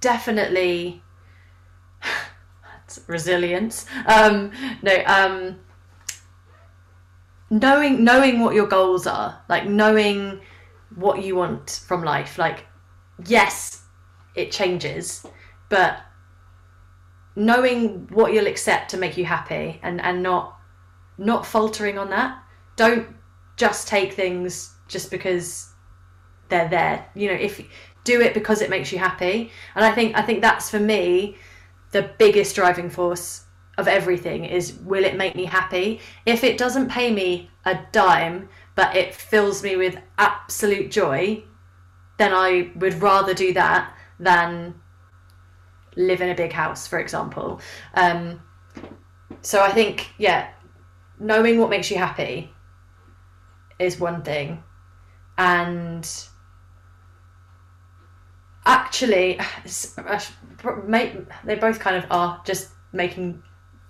[0.00, 1.02] definitely
[3.06, 3.86] resilience.
[4.06, 5.60] Um, no, um,
[7.50, 10.40] knowing knowing what your goals are like knowing
[10.94, 12.64] what you want from life like
[13.26, 13.82] yes
[14.34, 15.26] it changes
[15.68, 15.98] but
[17.36, 20.58] knowing what you'll accept to make you happy and and not
[21.18, 22.42] not faltering on that.
[22.76, 23.06] Don't
[23.56, 25.72] just take things just because
[26.48, 27.06] they're there.
[27.14, 27.62] You know if
[28.04, 29.50] do it because it makes you happy.
[29.74, 31.36] And i think i think that's for me
[31.92, 33.44] the biggest driving force
[33.78, 36.00] of everything is will it make me happy?
[36.26, 41.44] If it doesn't pay me a dime, but it fills me with absolute joy,
[42.18, 44.74] then I would rather do that than
[45.96, 47.60] live in a big house, for example.
[47.94, 48.42] Um,
[49.42, 50.50] so I think, yeah,
[51.18, 52.52] knowing what makes you happy
[53.78, 54.62] is one thing.
[55.38, 56.08] And
[58.66, 59.38] actually,
[61.44, 63.42] they both kind of are just making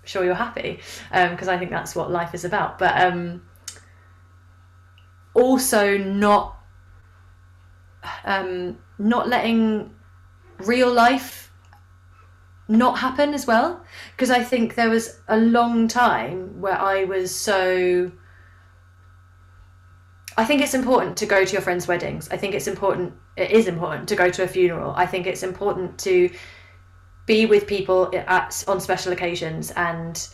[0.05, 0.79] sure you're happy
[1.11, 2.79] because um, I think that's what life is about.
[2.79, 3.41] But um,
[5.33, 6.59] also not
[8.25, 9.93] um, not letting
[10.59, 11.51] real life
[12.67, 17.35] not happen as well because I think there was a long time where I was
[17.35, 18.11] so.
[20.35, 22.27] I think it's important to go to your friends' weddings.
[22.29, 23.13] I think it's important.
[23.37, 24.93] It is important to go to a funeral.
[24.95, 26.29] I think it's important to
[27.25, 30.27] be with people at on special occasions and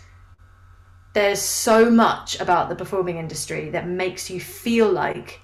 [1.13, 5.39] there's so much about the performing industry that makes you feel like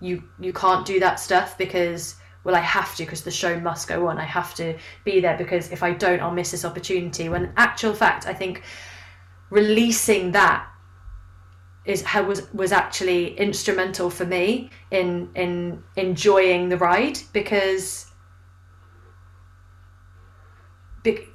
[0.00, 3.88] you you can't do that stuff because well I have to because the show must
[3.88, 7.28] go on I have to be there because if I don't I'll miss this opportunity
[7.28, 8.62] when actual fact I think
[9.50, 10.66] releasing that
[11.84, 18.06] is was was actually instrumental for me in in enjoying the ride because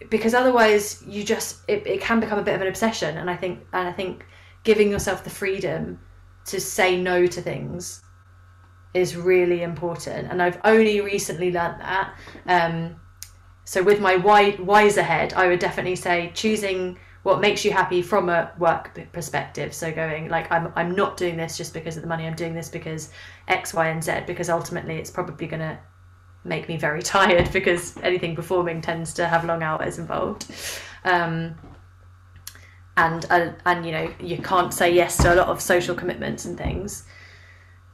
[0.09, 3.17] because otherwise you just it, it can become a bit of an obsession.
[3.17, 4.25] And i think and i think
[4.63, 5.99] giving yourself the freedom
[6.45, 8.01] to say no to things
[8.95, 10.31] is really important.
[10.31, 12.15] And i've only recently learned that
[12.47, 12.99] um,
[13.65, 18.01] so with my wide, wiser head i would definitely say choosing what makes you happy
[18.01, 22.01] from a work perspective so going like i'm, I'm not doing this just because of
[22.01, 23.11] the money i'm doing this because
[23.47, 25.77] x y and z because ultimately it's probably going to
[26.43, 30.49] make me very tired because anything performing tends to have long hours involved.
[31.03, 31.55] Um,
[32.97, 36.45] and uh, and you know you can't say yes to a lot of social commitments
[36.45, 37.05] and things.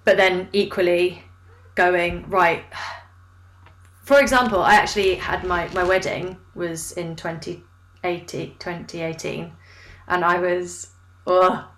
[0.03, 1.23] But then equally
[1.76, 2.63] going right.
[4.03, 7.15] For example, I actually had my, my wedding was in
[8.06, 9.51] 2018, 2018
[10.08, 10.91] and I was
[11.28, 11.70] oh,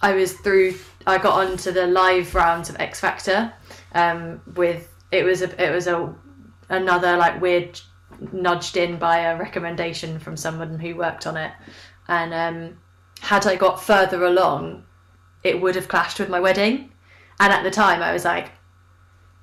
[0.00, 0.74] I was through
[1.06, 3.52] I got on to the live rounds of X Factor
[3.92, 6.14] um, with it was a it was a
[6.68, 7.80] another like weird
[8.32, 11.52] nudged in by a recommendation from someone who worked on it.
[12.08, 12.78] And um,
[13.20, 14.84] had I got further along
[15.42, 16.90] it would have clashed with my wedding.
[17.40, 18.50] And at the time I was like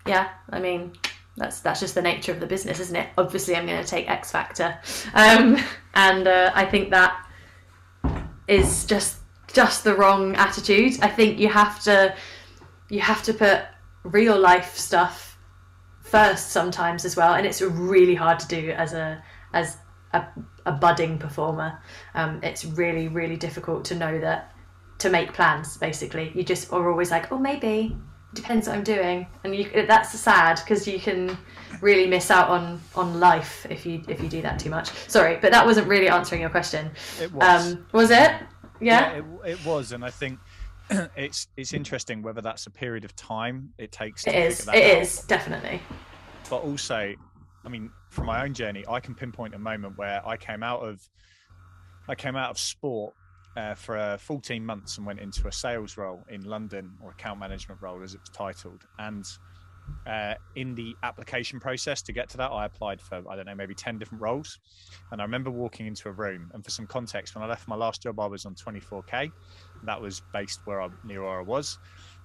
[0.07, 0.93] yeah I mean
[1.37, 3.09] that's that's just the nature of the business isn't it?
[3.17, 4.77] Obviously I'm going to take X Factor.
[5.13, 5.57] Um,
[5.93, 7.25] and uh, I think that
[8.47, 9.17] is just
[9.47, 10.93] just the wrong attitude.
[11.01, 12.15] I think you have to
[12.89, 13.61] you have to put
[14.03, 15.37] real life stuff
[16.01, 19.23] first sometimes as well and it's really hard to do as a
[19.53, 19.77] as
[20.13, 20.25] a,
[20.65, 21.79] a budding performer.
[22.13, 24.53] Um, it's really really difficult to know that
[24.99, 26.31] to make plans basically.
[26.35, 27.95] You just are always like oh maybe
[28.33, 31.37] depends what i'm doing and you that's sad because you can
[31.81, 35.37] really miss out on on life if you if you do that too much sorry
[35.41, 36.89] but that wasn't really answering your question
[37.21, 38.43] it was um, was it yeah,
[38.79, 40.39] yeah it, it was and i think
[41.15, 44.27] it's it's interesting whether that's a period of time it takes.
[44.27, 44.61] It is.
[44.61, 44.75] It out.
[44.75, 45.81] is definitely.
[46.49, 47.13] But also,
[47.63, 50.81] I mean, from my own journey, I can pinpoint a moment where I came out
[50.81, 51.07] of,
[52.09, 53.13] I came out of sport
[53.57, 57.39] uh, for uh, 14 months and went into a sales role in London or account
[57.39, 59.25] management role as it was titled, and
[60.05, 63.55] uh, in the application process to get to that, I applied for, I don't know,
[63.55, 64.59] maybe 10 different roles.
[65.11, 67.75] And I remember walking into a room, and for some context, when I left my
[67.75, 69.31] last job, I was on 24K.
[69.83, 71.77] That was based where I near where I was.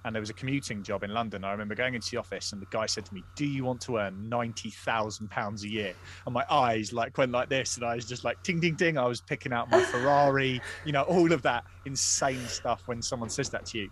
[0.07, 1.43] And there was a commuting job in London.
[1.43, 3.81] I remember going into the office, and the guy said to me, Do you want
[3.81, 5.93] to earn £90,000 a year?
[6.25, 8.97] And my eyes like went like this, and I was just like, ting, ting, ting.
[8.97, 13.29] I was picking out my Ferrari, you know, all of that insane stuff when someone
[13.29, 13.89] says that to you.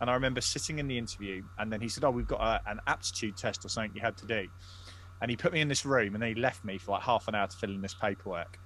[0.00, 2.68] And I remember sitting in the interview, and then he said, "Oh, we've got a,
[2.68, 4.48] an aptitude test or something you had to do."
[5.22, 7.28] And he put me in this room, and then he left me for like half
[7.28, 8.58] an hour to fill in this paperwork.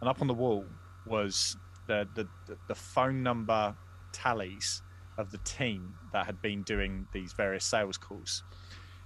[0.00, 0.64] And up on the wall
[1.06, 1.56] was
[1.86, 2.26] the the,
[2.66, 3.76] the phone number
[4.10, 4.82] tallies
[5.18, 8.42] of the team that had been doing these various sales calls.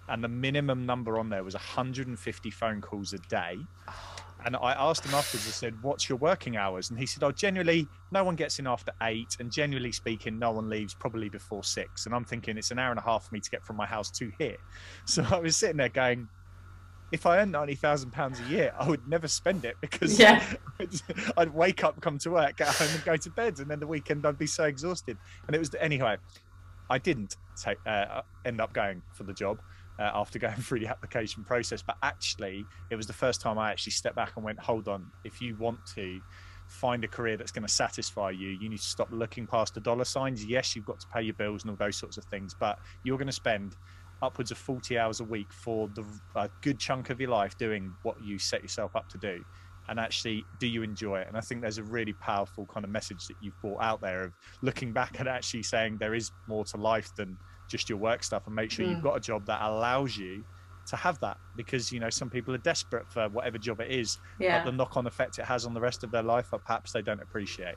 [0.09, 3.59] And the minimum number on there was 150 phone calls a day.
[4.45, 6.91] And I asked him afterwards, I said, What's your working hours?
[6.91, 9.37] And he said, Oh, generally, no one gets in after eight.
[9.41, 12.07] And generally speaking, no one leaves probably before six.
[12.07, 13.87] And I'm thinking, It's an hour and a half for me to get from my
[13.87, 14.57] house to here.
[15.05, 16.29] So I was sitting there going,
[17.13, 20.43] if I earned ninety thousand pounds a year, I would never spend it because yeah.
[20.81, 21.01] I'd,
[21.37, 23.87] I'd, wake up, come to work, get home, and go to bed, and then the
[23.87, 25.17] weekend I'd be so exhausted.
[25.47, 26.17] And it was anyway.
[26.91, 29.61] I didn't take uh, end up going for the job
[29.99, 31.83] uh, after going through the application process.
[31.83, 35.11] But actually, it was the first time I actually stepped back and went, hold on,
[35.25, 36.21] if you want to
[36.69, 39.81] find a career that's going to satisfy you, you need to stop looking past the
[39.81, 40.45] dollar signs.
[40.45, 43.19] Yes, you've got to pay your bills and all those sorts of things, but you're
[43.19, 43.75] going to spend
[44.23, 46.05] upwards of 40 hours a week for the
[46.35, 49.45] a good chunk of your life doing what you set yourself up to do
[49.89, 52.91] and actually do you enjoy it and i think there's a really powerful kind of
[52.91, 56.65] message that you've brought out there of looking back and actually saying there is more
[56.65, 57.37] to life than
[57.69, 58.91] just your work stuff and make sure mm.
[58.91, 60.45] you've got a job that allows you
[60.87, 64.19] to have that because you know some people are desperate for whatever job it is
[64.41, 64.59] yeah.
[64.59, 67.03] but the knock-on effect it has on the rest of their life that perhaps they
[67.03, 67.75] don't appreciate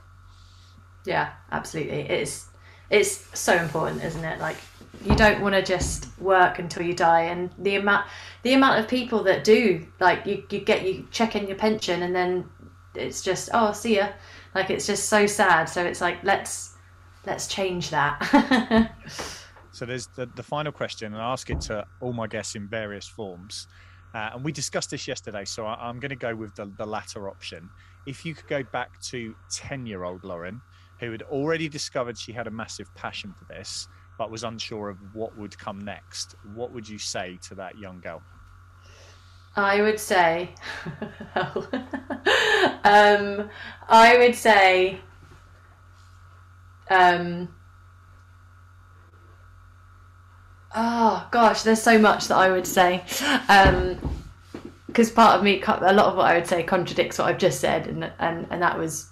[1.05, 2.50] yeah absolutely it's
[2.91, 4.57] it's so important isn't it like
[5.03, 8.05] you don't want to just work until you die and the amount
[8.43, 12.03] the amount of people that do like you, you get you check in your pension
[12.03, 12.47] and then
[12.93, 14.09] it's just oh see ya
[14.53, 16.75] like it's just so sad so it's like let's
[17.25, 18.91] let's change that
[19.71, 22.67] So there's the, the final question, and I ask it to all my guests in
[22.67, 23.67] various forms.
[24.13, 26.85] Uh, and we discussed this yesterday, so I, am going to go with the, the
[26.85, 27.69] latter option.
[28.05, 30.61] If you could go back to 10 year old Lauren,
[31.01, 34.97] who had already discovered she had a massive passion for this, but was unsure of
[35.13, 38.21] what would come next, what would you say to that young girl?
[39.55, 40.55] I would say,
[42.85, 43.49] um,
[43.89, 45.01] I would say,
[46.89, 47.49] um,
[50.73, 53.03] Oh gosh, there's so much that I would say.
[54.87, 57.37] because um, part of me, a lot of what I would say contradicts what I've
[57.37, 59.09] just said, and and and that was,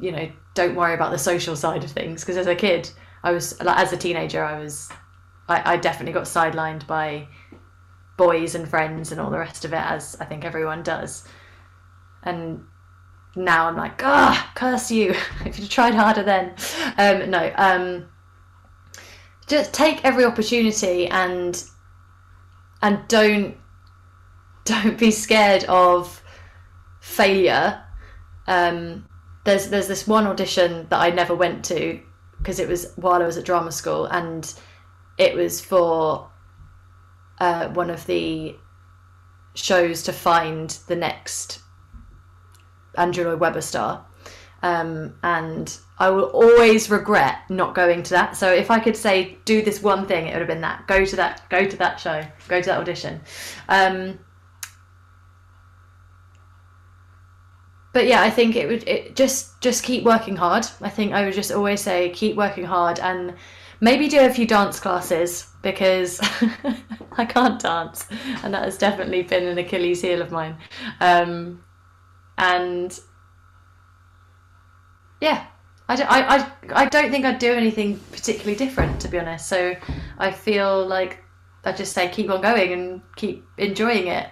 [0.00, 2.22] you know, don't worry about the social side of things.
[2.22, 2.90] Because as a kid,
[3.22, 4.90] I was like, as a teenager, I was,
[5.48, 7.28] I, I definitely got sidelined by
[8.16, 11.28] boys and friends and all the rest of it, as I think everyone does.
[12.22, 12.64] And
[13.36, 15.14] now I'm like, ah, curse you!
[15.44, 16.54] if you'd tried harder then.
[16.98, 17.52] Um, no.
[17.56, 18.06] Um,
[19.46, 21.62] just take every opportunity and
[22.82, 23.56] and don't
[24.64, 26.22] don't be scared of
[27.00, 27.80] failure.
[28.48, 29.06] Um,
[29.46, 32.00] there's there's this one audition that I never went to
[32.36, 34.52] because it was while I was at drama school and
[35.16, 36.30] it was for
[37.38, 38.54] uh, one of the
[39.54, 41.60] shows to find the next
[42.96, 44.04] Andrew Lloyd Webber star.
[44.62, 48.36] Um, and I will always regret not going to that.
[48.36, 50.86] So if I could say do this one thing, it would have been that.
[50.86, 51.48] Go to that.
[51.48, 52.22] Go to that show.
[52.48, 53.20] Go to that audition.
[53.68, 54.18] Um,
[57.96, 60.66] but yeah, I think it would it just just keep working hard.
[60.82, 63.34] I think I would just always say keep working hard and
[63.80, 66.20] maybe do a few dance classes because
[67.12, 68.06] I can't dance,
[68.44, 70.58] and that has definitely been an Achilles heel of mine.
[71.00, 71.64] Um,
[72.36, 73.00] and
[75.22, 75.46] yeah,
[75.88, 79.48] I don't, I, I, I don't think I'd do anything particularly different, to be honest.
[79.48, 79.74] So
[80.18, 81.24] I feel like
[81.64, 84.28] I just say keep on going and keep enjoying it.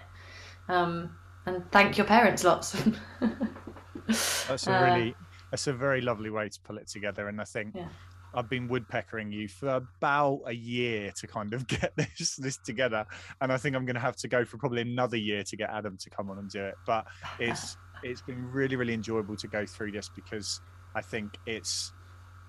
[0.68, 1.16] Um,
[1.46, 2.76] and thank your parents lots.
[4.08, 7.28] that's a really, uh, that's a very lovely way to pull it together.
[7.28, 7.88] And I think yeah.
[8.34, 13.06] I've been woodpeckering you for about a year to kind of get this this together,
[13.40, 15.70] and I think I'm going to have to go for probably another year to get
[15.70, 16.74] Adam to come on and do it.
[16.86, 17.06] But
[17.38, 20.60] it's it's been really really enjoyable to go through this because
[20.94, 21.92] I think it's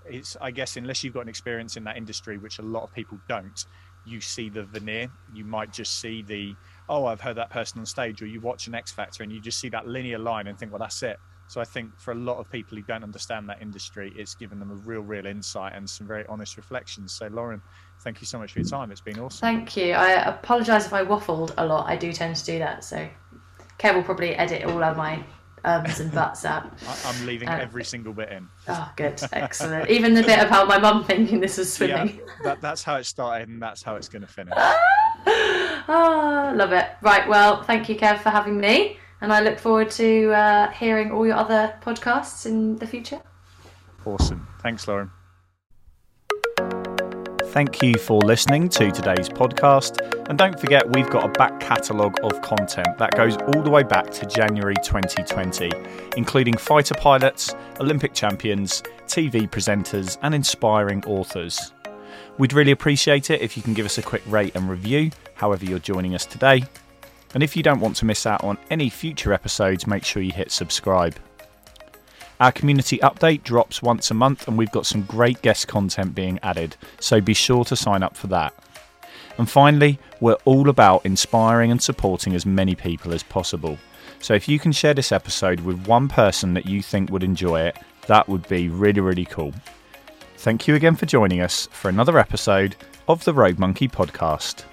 [0.05, 2.93] it's I guess unless you've got an experience in that industry, which a lot of
[2.93, 3.65] people don't,
[4.05, 5.09] you see the veneer.
[5.33, 6.55] You might just see the
[6.89, 9.39] oh I've heard that person on stage, or you watch an X Factor and you
[9.39, 12.15] just see that linear line and think well that's it so I think for a
[12.15, 15.73] lot of people who don't understand that industry, it's given them a real, real insight
[15.75, 17.13] and some very honest reflections.
[17.13, 17.61] So Lauren,
[18.01, 18.91] thank you so much for your time.
[18.91, 19.41] It's been awesome.
[19.41, 19.93] Thank you.
[19.93, 21.87] I apologise if I waffled a lot.
[21.87, 22.83] I do tend to do that.
[22.83, 23.07] So
[23.77, 25.23] Kev will probably edit all of my
[25.63, 26.71] ums and buts out.
[27.05, 28.47] I'm leaving uh, every single bit in.
[28.67, 29.89] Oh, good, excellent.
[29.89, 32.17] Even the bit about my mum thinking this was swimming.
[32.17, 34.53] Yeah, that, that's how it started, and that's how it's going to finish.
[35.87, 36.87] oh, love it.
[37.01, 41.11] Right, well, thank you, Kev, for having me and I look forward to uh, hearing
[41.11, 43.21] all your other podcasts in the future.
[44.05, 44.47] Awesome.
[44.61, 45.09] Thanks, Lauren.
[47.45, 49.97] Thank you for listening to today's podcast.
[50.29, 53.81] And don't forget, we've got a back catalogue of content that goes all the way
[53.81, 55.71] back to January 2020,
[56.17, 61.71] including fighter pilots, Olympic champions, TV presenters, and inspiring authors.
[62.37, 65.63] We'd really appreciate it if you can give us a quick rate and review, however,
[65.63, 66.63] you're joining us today.
[67.33, 70.33] And if you don't want to miss out on any future episodes, make sure you
[70.33, 71.15] hit subscribe.
[72.41, 76.37] Our community update drops once a month, and we've got some great guest content being
[76.43, 78.53] added, so be sure to sign up for that.
[79.37, 83.77] And finally, we're all about inspiring and supporting as many people as possible.
[84.19, 87.61] So if you can share this episode with one person that you think would enjoy
[87.61, 87.77] it,
[88.07, 89.53] that would be really, really cool.
[90.45, 92.75] Thank you again for joining us for another episode
[93.07, 94.63] of the Rogue Monkey podcast.